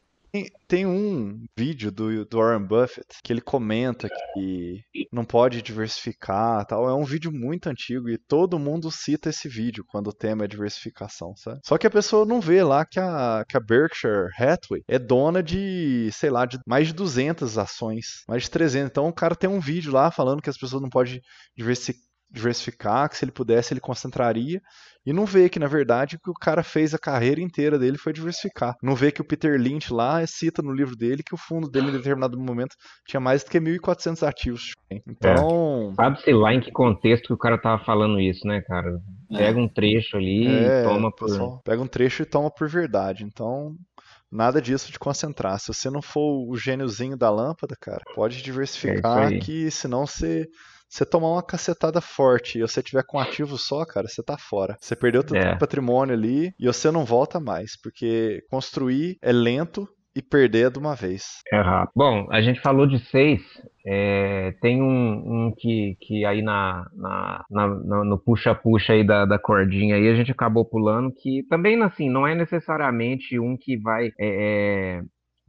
Tem, 0.66 0.86
um 0.86 1.44
vídeo 1.54 1.92
do, 1.92 2.24
do 2.24 2.38
Warren 2.38 2.66
Buffett 2.66 3.06
que 3.22 3.30
ele 3.30 3.42
comenta 3.42 4.08
que 4.08 4.80
não 5.12 5.26
pode 5.26 5.60
diversificar 5.60 6.64
tal. 6.64 6.88
É 6.88 6.94
um 6.94 7.04
vídeo 7.04 7.30
muito 7.30 7.68
antigo 7.68 8.08
e 8.08 8.16
todo 8.16 8.58
mundo 8.58 8.90
cita 8.90 9.28
esse 9.28 9.46
vídeo 9.46 9.84
quando 9.86 10.06
o 10.08 10.12
tema 10.12 10.44
é 10.44 10.48
diversificação, 10.48 11.36
sabe? 11.36 11.60
Só 11.62 11.76
que 11.76 11.86
a 11.86 11.90
pessoa 11.90 12.24
não 12.24 12.40
vê 12.40 12.64
lá 12.64 12.86
que 12.86 12.98
a, 12.98 13.44
que 13.46 13.58
a 13.58 13.60
Berkshire 13.60 14.30
Hathaway 14.38 14.82
é 14.88 14.98
dona 14.98 15.42
de, 15.42 16.08
sei 16.12 16.30
lá, 16.30 16.46
de 16.46 16.58
mais 16.66 16.86
de 16.86 16.94
200 16.94 17.58
ações, 17.58 18.22
mais 18.26 18.44
de 18.44 18.50
300. 18.50 18.90
Então 18.90 19.08
o 19.08 19.12
cara 19.12 19.36
tem 19.36 19.50
um 19.50 19.60
vídeo 19.60 19.92
lá 19.92 20.10
falando 20.10 20.40
que 20.40 20.48
as 20.48 20.56
pessoas 20.56 20.80
não 20.80 20.88
podem 20.88 21.20
diversificar 21.54 22.11
diversificar, 22.32 23.08
que 23.08 23.16
se 23.16 23.24
ele 23.24 23.32
pudesse 23.32 23.74
ele 23.74 23.80
concentraria, 23.80 24.60
e 25.04 25.12
não 25.12 25.26
vê 25.26 25.48
que 25.48 25.58
na 25.58 25.66
verdade 25.66 26.16
o 26.16 26.18
que 26.18 26.30
o 26.30 26.34
cara 26.34 26.62
fez 26.62 26.94
a 26.94 26.98
carreira 26.98 27.40
inteira 27.40 27.78
dele 27.78 27.98
foi 27.98 28.12
diversificar. 28.12 28.74
Não 28.82 28.94
vê 28.94 29.10
que 29.10 29.20
o 29.20 29.24
Peter 29.24 29.60
Lynch 29.60 29.92
lá 29.92 30.24
cita 30.26 30.62
no 30.62 30.72
livro 30.72 30.96
dele 30.96 31.22
que 31.22 31.34
o 31.34 31.38
fundo 31.38 31.68
dele 31.68 31.88
em 31.88 31.92
determinado 31.92 32.38
momento 32.38 32.76
tinha 33.06 33.20
mais 33.20 33.42
do 33.42 33.50
que 33.50 33.60
1.400 33.60 34.26
ativos. 34.26 34.72
Então. 35.06 35.90
É. 35.92 35.94
Sabe-se 35.94 36.32
lá 36.32 36.54
em 36.54 36.60
que 36.60 36.70
contexto 36.70 37.26
que 37.26 37.34
o 37.34 37.38
cara 37.38 37.60
tava 37.60 37.84
falando 37.84 38.20
isso, 38.20 38.46
né, 38.46 38.62
cara? 38.62 38.98
Pega 39.28 39.58
um 39.58 39.68
trecho 39.68 40.16
ali 40.16 40.46
é, 40.46 40.82
e 40.82 40.84
toma 40.84 41.10
por. 41.10 41.28
Pessoal, 41.28 41.60
pega 41.64 41.82
um 41.82 41.86
trecho 41.86 42.22
e 42.22 42.26
toma 42.26 42.50
por 42.50 42.68
verdade. 42.68 43.24
Então, 43.24 43.74
nada 44.30 44.60
disso 44.60 44.92
de 44.92 44.98
concentrar. 44.98 45.58
Se 45.58 45.68
você 45.68 45.90
não 45.90 46.02
for 46.02 46.48
o 46.48 46.56
gêniozinho 46.56 47.16
da 47.16 47.30
lâmpada, 47.30 47.74
cara, 47.80 48.02
pode 48.14 48.42
diversificar 48.42 49.32
é 49.32 49.38
que 49.38 49.70
senão 49.70 50.06
você 50.06 50.46
você 50.92 51.06
tomar 51.06 51.30
uma 51.30 51.42
cacetada 51.42 52.02
forte 52.02 52.58
e 52.58 52.60
você 52.60 52.82
tiver 52.82 53.02
com 53.02 53.18
ativo 53.18 53.56
só, 53.56 53.82
cara, 53.86 54.06
você 54.06 54.22
tá 54.22 54.36
fora. 54.36 54.76
Você 54.78 54.94
perdeu 54.94 55.24
todo 55.24 55.38
é. 55.38 55.54
o 55.54 55.58
patrimônio 55.58 56.14
ali 56.14 56.52
e 56.60 56.66
você 56.66 56.90
não 56.90 57.04
volta 57.04 57.40
mais, 57.40 57.80
porque 57.80 58.44
construir 58.50 59.16
é 59.22 59.32
lento 59.32 59.88
e 60.14 60.20
perder 60.20 60.66
é 60.66 60.70
de 60.70 60.78
uma 60.78 60.94
vez. 60.94 61.40
É 61.50 61.58
rápido. 61.58 61.92
Bom, 61.96 62.28
a 62.30 62.42
gente 62.42 62.60
falou 62.60 62.86
de 62.86 62.98
seis. 63.06 63.40
É, 63.86 64.54
tem 64.60 64.82
um, 64.82 65.46
um, 65.46 65.54
que, 65.56 65.96
que 66.02 66.26
aí 66.26 66.42
na, 66.42 66.86
na, 66.94 67.44
na 67.50 67.66
no 68.04 68.18
puxa-puxa 68.18 68.92
aí 68.92 69.02
da, 69.02 69.24
da 69.24 69.38
cordinha 69.38 69.96
aí 69.96 70.08
a 70.08 70.14
gente 70.14 70.30
acabou 70.30 70.64
pulando, 70.64 71.10
que 71.10 71.42
também 71.48 71.82
assim, 71.82 72.10
não 72.10 72.26
é 72.26 72.34
necessariamente 72.34 73.40
um 73.40 73.56
que 73.58 73.78
vai 73.78 74.08
é, 74.20 74.98
é 74.98 75.02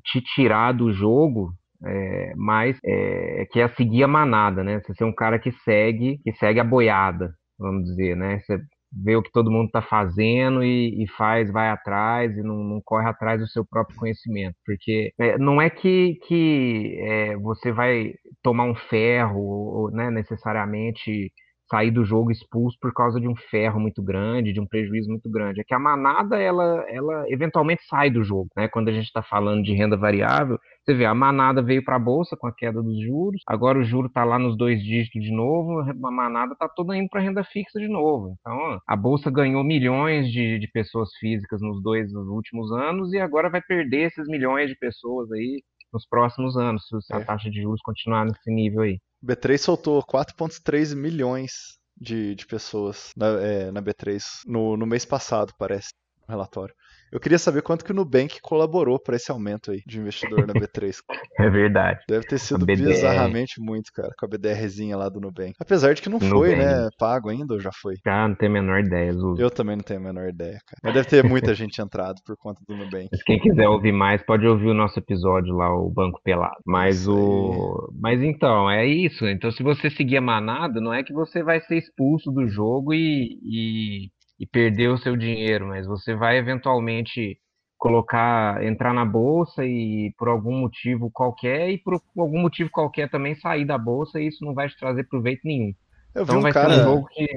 te 0.05 0.21
tirar 0.21 0.71
do 0.71 0.91
jogo, 0.93 1.53
é, 1.85 2.33
mas 2.35 2.77
é, 2.83 3.45
que 3.51 3.59
é 3.59 3.67
seguir 3.69 4.03
a 4.03 4.07
manada, 4.07 4.63
né? 4.63 4.79
Você 4.81 4.93
ser 4.93 5.03
um 5.03 5.13
cara 5.13 5.39
que 5.39 5.51
segue, 5.51 6.19
que 6.23 6.33
segue 6.33 6.59
a 6.59 6.63
boiada, 6.63 7.33
vamos 7.59 7.85
dizer, 7.85 8.15
né? 8.15 8.39
Você 8.39 8.59
vê 8.91 9.15
o 9.15 9.23
que 9.23 9.31
todo 9.31 9.51
mundo 9.51 9.67
está 9.67 9.81
fazendo 9.81 10.63
e, 10.63 11.03
e, 11.03 11.07
faz, 11.17 11.51
vai 11.51 11.69
atrás 11.69 12.37
e 12.37 12.43
não, 12.43 12.63
não, 12.63 12.81
corre 12.83 13.09
atrás 13.09 13.39
do 13.41 13.47
seu 13.47 13.65
próprio 13.65 13.97
conhecimento, 13.97 14.55
porque 14.65 15.11
é, 15.19 15.37
não 15.37 15.61
é 15.61 15.69
que, 15.69 16.19
que 16.27 16.97
é, 17.01 17.35
você 17.37 17.71
vai 17.71 18.13
tomar 18.43 18.65
um 18.65 18.75
ferro, 18.75 19.39
ou, 19.39 19.91
né, 19.91 20.11
necessariamente 20.11 21.31
sair 21.73 21.89
do 21.89 22.05
jogo 22.05 22.29
expulso 22.29 22.77
por 22.79 22.93
causa 22.93 23.19
de 23.19 23.27
um 23.27 23.35
ferro 23.49 23.79
muito 23.79 24.03
grande, 24.03 24.53
de 24.53 24.59
um 24.59 24.67
prejuízo 24.67 25.09
muito 25.09 25.27
grande. 25.27 25.59
É 25.59 25.63
que 25.63 25.73
a 25.73 25.79
manada, 25.79 26.37
ela, 26.37 26.85
ela 26.87 27.25
eventualmente 27.29 27.81
sai 27.87 28.11
do 28.11 28.23
jogo, 28.23 28.47
né? 28.55 28.67
Quando 28.67 28.89
a 28.89 28.91
gente 28.91 29.05
está 29.05 29.23
falando 29.23 29.63
de 29.63 29.73
renda 29.73 29.97
variável, 29.97 30.59
você 30.83 30.93
vê, 30.93 31.05
a 31.05 31.15
manada 31.15 31.63
veio 31.63 31.83
para 31.83 31.95
a 31.95 31.99
bolsa 31.99 32.37
com 32.37 32.45
a 32.45 32.53
queda 32.53 32.83
dos 32.83 33.01
juros, 33.01 33.41
agora 33.47 33.79
o 33.79 33.83
juro 33.83 34.05
está 34.05 34.23
lá 34.23 34.37
nos 34.37 34.55
dois 34.55 34.83
dígitos 34.83 35.23
de 35.23 35.31
novo, 35.31 35.79
a 35.79 36.11
manada 36.11 36.53
está 36.53 36.69
toda 36.69 36.95
indo 36.95 37.09
para 37.09 37.21
renda 37.21 37.43
fixa 37.43 37.79
de 37.79 37.87
novo. 37.87 38.35
Então, 38.39 38.79
a 38.87 38.95
bolsa 38.95 39.31
ganhou 39.31 39.63
milhões 39.63 40.31
de, 40.31 40.59
de 40.59 40.67
pessoas 40.67 41.09
físicas 41.19 41.59
nos 41.59 41.81
dois 41.81 42.13
nos 42.13 42.27
últimos 42.27 42.71
anos 42.71 43.13
e 43.13 43.19
agora 43.19 43.49
vai 43.49 43.61
perder 43.61 44.07
esses 44.07 44.27
milhões 44.27 44.69
de 44.69 44.75
pessoas 44.77 45.31
aí 45.31 45.63
nos 45.91 46.07
próximos 46.07 46.55
anos, 46.55 46.83
se 46.87 47.13
a 47.15 47.19
é. 47.19 47.23
taxa 47.23 47.49
de 47.49 47.61
juros 47.61 47.81
continuar 47.81 48.25
nesse 48.25 48.51
nível 48.51 48.81
aí. 48.81 48.99
B3 49.23 49.57
soltou 49.57 50.03
4,3 50.03 50.95
milhões 50.95 51.77
de, 51.95 52.35
de 52.35 52.45
pessoas 52.45 53.11
na, 53.15 53.27
é, 53.41 53.71
na 53.71 53.81
B3 53.81 54.21
no, 54.45 54.75
no 54.75 54.85
mês 54.85 55.05
passado, 55.05 55.53
parece. 55.57 55.93
relatório. 56.27 56.75
Eu 57.13 57.19
queria 57.19 57.37
saber 57.37 57.61
quanto 57.61 57.85
que 57.85 57.91
o 57.91 57.95
Nubank 57.95 58.39
colaborou 58.41 58.99
para 58.99 59.15
esse 59.15 59.31
aumento 59.31 59.69
aí 59.69 59.83
de 59.85 59.99
investidor 59.99 60.47
na 60.47 60.53
B3. 60.53 60.97
É 61.39 61.49
verdade. 61.49 61.99
Deve 62.07 62.27
ter 62.27 62.37
sido 62.37 62.63
bizarramente 62.63 63.59
muito, 63.59 63.91
cara, 63.91 64.11
com 64.17 64.25
a 64.25 64.29
BDRzinha 64.29 64.95
lá 64.95 65.09
do 65.09 65.19
Nubank. 65.19 65.53
Apesar 65.59 65.93
de 65.93 66.01
que 66.01 66.07
não 66.07 66.19
Nubank. 66.19 66.31
foi, 66.31 66.55
né, 66.55 66.89
pago 66.97 67.29
ainda 67.29 67.55
ou 67.55 67.59
já 67.59 67.71
foi? 67.71 67.95
Já 68.05 68.27
não 68.27 68.35
tem 68.35 68.47
a 68.47 68.51
menor 68.51 68.79
ideia. 68.79 69.11
Eu 69.37 69.49
também 69.49 69.75
não 69.75 69.83
tenho 69.83 69.99
a 69.99 70.03
menor 70.03 70.29
ideia, 70.29 70.59
cara. 70.65 70.79
Mas 70.83 70.93
deve 70.93 71.07
ter 71.07 71.23
muita 71.23 71.53
gente 71.55 71.81
entrado 71.81 72.21
por 72.25 72.37
conta 72.37 72.61
do 72.67 72.77
Nubank. 72.77 73.09
Mas 73.11 73.23
quem 73.23 73.39
quiser 73.39 73.67
ouvir 73.67 73.91
mais, 73.91 74.23
pode 74.23 74.45
ouvir 74.45 74.67
o 74.67 74.73
nosso 74.75 74.99
episódio 74.99 75.55
lá, 75.55 75.73
o 75.75 75.89
Banco 75.89 76.21
Pelado. 76.23 76.61
Mas 76.65 77.07
o. 77.07 77.91
Mas 77.99 78.21
então, 78.21 78.69
é 78.69 78.85
isso. 78.85 79.25
Então, 79.25 79.51
se 79.51 79.63
você 79.63 79.89
seguir 79.89 80.17
a 80.17 80.21
manada, 80.21 80.79
não 80.79 80.93
é 80.93 81.03
que 81.03 81.13
você 81.13 81.43
vai 81.43 81.59
ser 81.61 81.77
expulso 81.77 82.31
do 82.31 82.47
jogo 82.47 82.93
e, 82.93 83.39
e, 83.43 84.09
e 84.43 84.47
perder 84.47 84.89
o 84.89 84.97
seu 84.97 85.15
dinheiro, 85.17 85.67
mas 85.67 85.85
você 85.87 86.15
vai 86.15 86.37
eventualmente 86.37 87.39
colocar, 87.77 88.63
entrar 88.63 88.93
na 88.93 89.05
bolsa 89.05 89.65
e 89.65 90.13
por 90.17 90.27
algum 90.29 90.59
motivo 90.61 91.09
qualquer, 91.11 91.69
e 91.71 91.77
por 91.77 92.01
algum 92.17 92.41
motivo 92.41 92.69
qualquer 92.71 93.09
também 93.09 93.35
sair 93.35 93.65
da 93.65 93.77
bolsa, 93.77 94.19
e 94.21 94.27
isso 94.27 94.45
não 94.45 94.53
vai 94.53 94.69
te 94.69 94.77
trazer 94.77 95.05
proveito 95.07 95.41
nenhum. 95.45 95.73
Eu 96.15 96.25
Então 96.25 96.39
um 96.39 96.41
vai 96.41 96.53
ser 96.53 96.67
cara. 96.67 96.73
um 96.73 96.81
jogo 96.81 97.07
que 97.07 97.27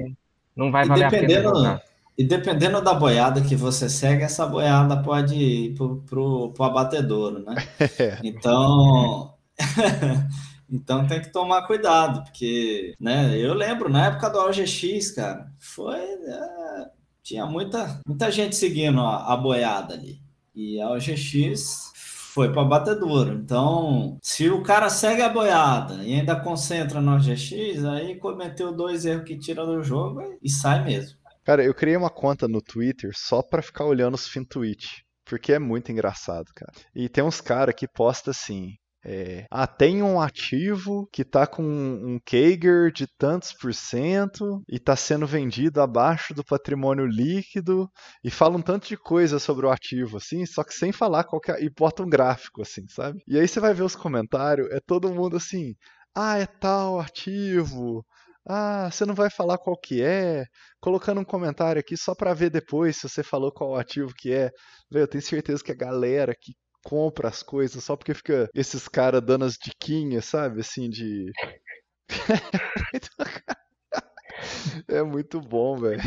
não 0.55 0.71
vai 0.71 0.83
E 0.83 0.87
valer 0.87 1.05
a 1.05 1.13
pena 1.13 1.39
jogar. 1.41 1.83
e 2.17 2.23
dependendo 2.27 2.81
da 2.83 2.93
boiada 2.93 3.41
que 3.43 3.55
você 3.55 3.89
segue, 3.89 4.23
essa 4.23 4.45
boiada 4.45 5.01
pode 5.03 5.35
ir 5.35 5.75
pro, 5.75 6.01
pro, 6.03 6.51
pro 6.53 6.63
abatedouro, 6.65 7.39
né? 7.45 7.61
É, 7.99 8.17
Então, 8.21 9.35
então 10.69 11.07
tem 11.07 11.21
que 11.21 11.31
tomar 11.31 11.65
cuidado, 11.65 12.23
porque, 12.23 12.93
né, 12.99 13.37
eu 13.37 13.53
lembro 13.53 13.89
na 13.89 14.07
época 14.07 14.29
do 14.29 14.39
OGX, 14.39 15.11
cara, 15.11 15.51
foi, 15.59 15.99
é, 15.99 16.89
tinha 17.23 17.45
muita, 17.45 18.01
muita 18.05 18.31
gente 18.31 18.55
seguindo 18.55 18.99
a, 19.01 19.33
a 19.33 19.37
boiada 19.37 19.93
ali. 19.93 20.21
E 20.55 20.81
a 20.81 20.89
OGX 20.89 21.91
foi 21.93 22.51
para 22.51 22.63
batedouro. 22.63 23.33
Então, 23.33 24.17
se 24.21 24.49
o 24.49 24.61
cara 24.61 24.89
segue 24.89 25.21
a 25.21 25.29
boiada 25.29 26.03
e 26.03 26.13
ainda 26.13 26.39
concentra 26.39 27.01
no 27.01 27.15
OGX, 27.15 27.83
aí 27.85 28.15
cometeu 28.15 28.71
dois 28.71 29.05
erros 29.05 29.23
que 29.23 29.37
tira 29.37 29.65
do 29.65 29.81
jogo 29.81 30.37
e 30.41 30.49
sai 30.49 30.83
mesmo. 30.83 31.17
Cara, 31.43 31.63
eu 31.63 31.73
criei 31.73 31.95
uma 31.95 32.09
conta 32.09 32.47
no 32.47 32.61
Twitter 32.61 33.11
só 33.15 33.41
pra 33.41 33.61
ficar 33.61 33.85
olhando 33.85 34.15
os 34.15 34.27
fin 34.27 34.45
porque 35.25 35.53
é 35.53 35.59
muito 35.59 35.91
engraçado, 35.91 36.45
cara. 36.55 36.71
E 36.95 37.09
tem 37.09 37.23
uns 37.23 37.41
cara 37.41 37.73
que 37.73 37.87
posta 37.87 38.31
assim, 38.31 38.75
é, 39.09 39.45
ah, 39.49 39.65
tem 39.65 40.03
um 40.03 40.19
ativo 40.19 41.07
que 41.13 41.23
tá 41.23 41.47
com 41.47 41.63
um 41.63 42.19
Kager 42.25 42.91
de 42.91 43.07
tantos 43.17 43.53
por 43.53 43.73
cento 43.73 44.61
e 44.67 44.77
tá 44.79 44.97
sendo 44.97 45.25
vendido 45.25 45.81
abaixo 45.81 46.33
do 46.33 46.43
patrimônio 46.43 47.05
líquido 47.05 47.89
e 48.21 48.29
fala 48.29 48.57
um 48.57 48.61
tanto 48.61 48.85
de 48.85 48.97
coisa 48.97 49.39
sobre 49.39 49.65
o 49.65 49.71
ativo, 49.71 50.17
assim, 50.17 50.45
só 50.45 50.61
que 50.61 50.73
sem 50.73 50.91
falar 50.91 51.23
qualquer. 51.23 51.63
e 51.63 51.69
bota 51.69 52.03
um 52.03 52.09
gráfico, 52.09 52.61
assim, 52.61 52.85
sabe? 52.89 53.21
E 53.25 53.39
aí 53.39 53.47
você 53.47 53.61
vai 53.61 53.73
ver 53.73 53.83
os 53.83 53.95
comentários, 53.95 54.69
é 54.71 54.79
todo 54.85 55.13
mundo 55.13 55.37
assim, 55.37 55.73
ah, 56.13 56.37
é 56.37 56.45
tal 56.45 56.99
ativo. 56.99 58.05
Ah, 58.45 58.89
você 58.91 59.05
não 59.05 59.13
vai 59.15 59.29
falar 59.29 59.57
qual 59.57 59.77
que 59.79 60.01
é? 60.01 60.45
Colocando 60.81 61.21
um 61.21 61.25
comentário 61.25 61.79
aqui 61.79 61.95
só 61.97 62.13
pra 62.15 62.33
ver 62.33 62.49
depois 62.49 62.97
se 62.97 63.07
você 63.07 63.23
falou 63.23 63.51
qual 63.53 63.75
ativo 63.77 64.13
que 64.13 64.33
é. 64.33 64.51
Eu 64.91 65.07
tenho 65.07 65.21
certeza 65.21 65.63
que 65.63 65.71
a 65.71 65.75
galera 65.75 66.33
que 66.39 66.53
compra 66.87 67.27
as 67.27 67.43
coisas 67.43 67.83
só 67.83 67.97
porque 67.97 68.13
fica 68.13 68.49
esses 68.55 68.87
caras 68.87 69.21
dando 69.21 69.43
as 69.43 69.55
diquinhas, 69.55 70.23
sabe? 70.23 70.61
Assim, 70.61 70.89
de. 70.89 71.33
é 74.87 75.03
muito 75.03 75.41
bom, 75.41 75.77
velho. 75.77 76.01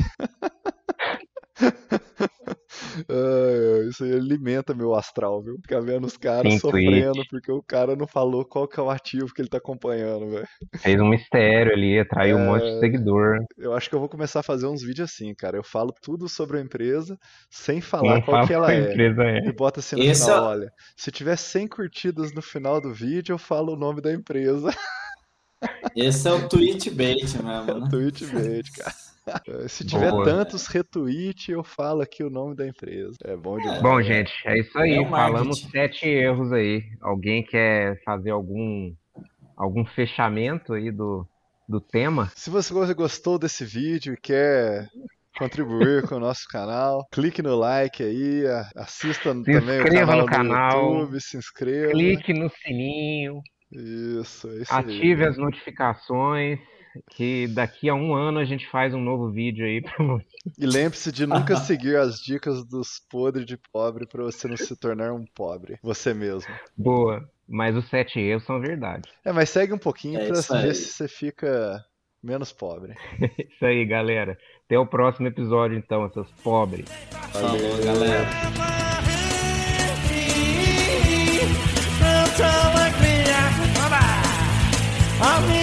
Isso 3.88 4.04
aí 4.04 4.12
alimenta 4.12 4.74
meu 4.74 4.94
astral, 4.94 5.42
viu? 5.42 5.56
Ficar 5.62 5.80
vendo 5.80 6.06
os 6.06 6.16
caras 6.16 6.52
Sim, 6.52 6.58
sofrendo 6.58 7.22
porque 7.28 7.50
o 7.50 7.62
cara 7.62 7.96
não 7.96 8.06
falou 8.06 8.44
qual 8.44 8.66
que 8.68 8.78
é 8.78 8.82
o 8.82 8.90
ativo 8.90 9.32
que 9.34 9.40
ele 9.42 9.48
tá 9.48 9.58
acompanhando, 9.58 10.30
velho. 10.30 10.46
Fez 10.78 11.00
um 11.00 11.08
mistério 11.08 11.72
ali, 11.72 11.98
atraiu 11.98 12.36
um 12.36 12.44
monte 12.46 12.62
de 12.64 12.76
É. 12.76 12.80
seguidor. 12.80 13.38
Eu 13.58 13.72
acho 13.74 13.88
que 13.88 13.94
eu 13.94 14.00
vou 14.00 14.08
começar 14.08 14.40
a 14.40 14.42
fazer 14.44 14.66
uns 14.66 14.82
vídeos 14.82 15.10
assim, 15.10 15.34
cara. 15.34 15.56
Eu 15.56 15.64
falo 15.64 15.92
tudo 16.02 16.28
sobre 16.28 16.58
a 16.58 16.60
empresa 16.60 17.16
sem 17.50 17.80
falar 17.80 18.14
Não 18.16 18.22
qual 18.22 18.46
que 18.46 18.52
ela 18.52 18.72
é. 18.72 18.90
empresa 18.90 19.22
é. 19.24 19.38
E 19.48 19.52
bota 19.52 19.80
assim 19.80 19.96
no 19.96 20.02
Esse 20.02 20.24
final, 20.24 20.44
é- 20.44 20.48
olha, 20.48 20.72
se 20.96 21.10
tiver 21.10 21.36
100 21.36 21.68
curtidas 21.68 22.32
no 22.32 22.42
final 22.42 22.80
do 22.80 22.92
vídeo, 22.92 23.32
eu 23.34 23.38
falo 23.38 23.74
o 23.74 23.76
nome 23.78 24.00
da 24.00 24.12
empresa. 24.12 24.68
Esse 25.94 26.28
é 26.28 26.32
o 26.32 26.48
tweet 26.48 26.90
bait 26.90 27.20
mesmo, 27.20 27.42
né? 27.42 27.88
Tweet 27.90 28.26
bait, 28.26 28.70
cara. 28.72 28.94
Se 29.68 29.84
tiver 29.84 30.10
Boa. 30.10 30.24
tantos 30.24 30.66
retweet, 30.66 31.52
eu 31.52 31.62
falo 31.62 32.00
aqui 32.00 32.24
o 32.24 32.30
nome 32.30 32.54
da 32.56 32.66
empresa. 32.66 33.16
É 33.24 33.36
bom 33.36 33.58
demais. 33.58 33.82
Bom, 33.82 34.00
gente, 34.02 34.32
é 34.46 34.58
isso 34.58 34.76
aí. 34.78 34.94
É 34.94 35.08
Falamos 35.08 35.60
sete 35.70 36.06
erros 36.08 36.52
aí. 36.52 36.82
Alguém 37.00 37.44
quer 37.44 38.02
fazer 38.04 38.30
algum 38.30 38.92
algum 39.56 39.84
fechamento 39.84 40.72
aí 40.72 40.90
do, 40.90 41.26
do 41.68 41.80
tema? 41.80 42.32
Se 42.34 42.48
você 42.48 42.94
gostou 42.94 43.38
desse 43.38 43.64
vídeo 43.64 44.14
e 44.14 44.16
quer 44.16 44.88
contribuir 45.38 46.08
com 46.08 46.16
o 46.16 46.20
nosso 46.20 46.48
canal, 46.48 47.06
clique 47.12 47.42
no 47.42 47.54
like 47.56 48.02
aí, 48.02 48.44
assista 48.74 49.34
Se 49.34 49.44
também 49.44 49.80
o 49.80 49.82
inscreva 49.82 50.06
canal 50.06 50.16
no 50.16 50.22
do 50.22 50.26
canal, 50.26 50.94
YouTube, 50.94 51.20
se 51.20 51.36
inscreva. 51.36 51.92
Clique 51.92 52.32
no 52.32 52.50
sininho, 52.50 53.42
Isso, 53.72 54.48
é 54.50 54.62
isso 54.62 54.74
aí. 54.74 54.80
ative 54.80 55.24
as 55.24 55.36
notificações, 55.36 56.58
que 57.10 57.46
daqui 57.48 57.88
a 57.88 57.94
um 57.94 58.14
ano 58.14 58.38
a 58.40 58.44
gente 58.44 58.68
faz 58.68 58.92
um 58.92 59.00
novo 59.00 59.30
vídeo 59.30 59.64
aí 59.64 59.80
pra 59.80 60.04
você. 60.04 60.26
E 60.58 60.66
lembre-se 60.66 61.12
de 61.12 61.26
nunca 61.26 61.54
seguir 61.60 61.96
as 61.96 62.20
dicas 62.20 62.64
dos 62.64 63.00
podres 63.10 63.46
de 63.46 63.56
pobre 63.72 64.06
para 64.06 64.22
você 64.24 64.48
não 64.48 64.56
se 64.56 64.74
tornar 64.76 65.12
um 65.12 65.24
pobre, 65.34 65.78
você 65.82 66.12
mesmo. 66.12 66.52
Boa. 66.76 67.28
Mas 67.48 67.76
os 67.76 67.88
sete 67.88 68.18
erros 68.20 68.44
são 68.44 68.60
verdade. 68.60 69.08
É, 69.24 69.32
mas 69.32 69.50
segue 69.50 69.72
um 69.72 69.78
pouquinho 69.78 70.20
É 70.20 70.26
pra 70.28 70.56
aí. 70.56 70.62
ver 70.68 70.74
se 70.74 70.92
você 70.92 71.08
fica 71.08 71.84
menos 72.22 72.52
pobre. 72.52 72.94
Isso 73.38 73.64
aí, 73.64 73.84
galera. 73.84 74.36
Até 74.66 74.78
o 74.78 74.86
próximo 74.86 75.26
episódio, 75.26 75.76
então, 75.76 76.08
seus 76.12 76.30
pobres. 76.42 76.88
Falou, 77.32 77.84
galera. 77.84 78.22
Ela 78.22 79.09
I 85.22 85.46
mean 85.46 85.59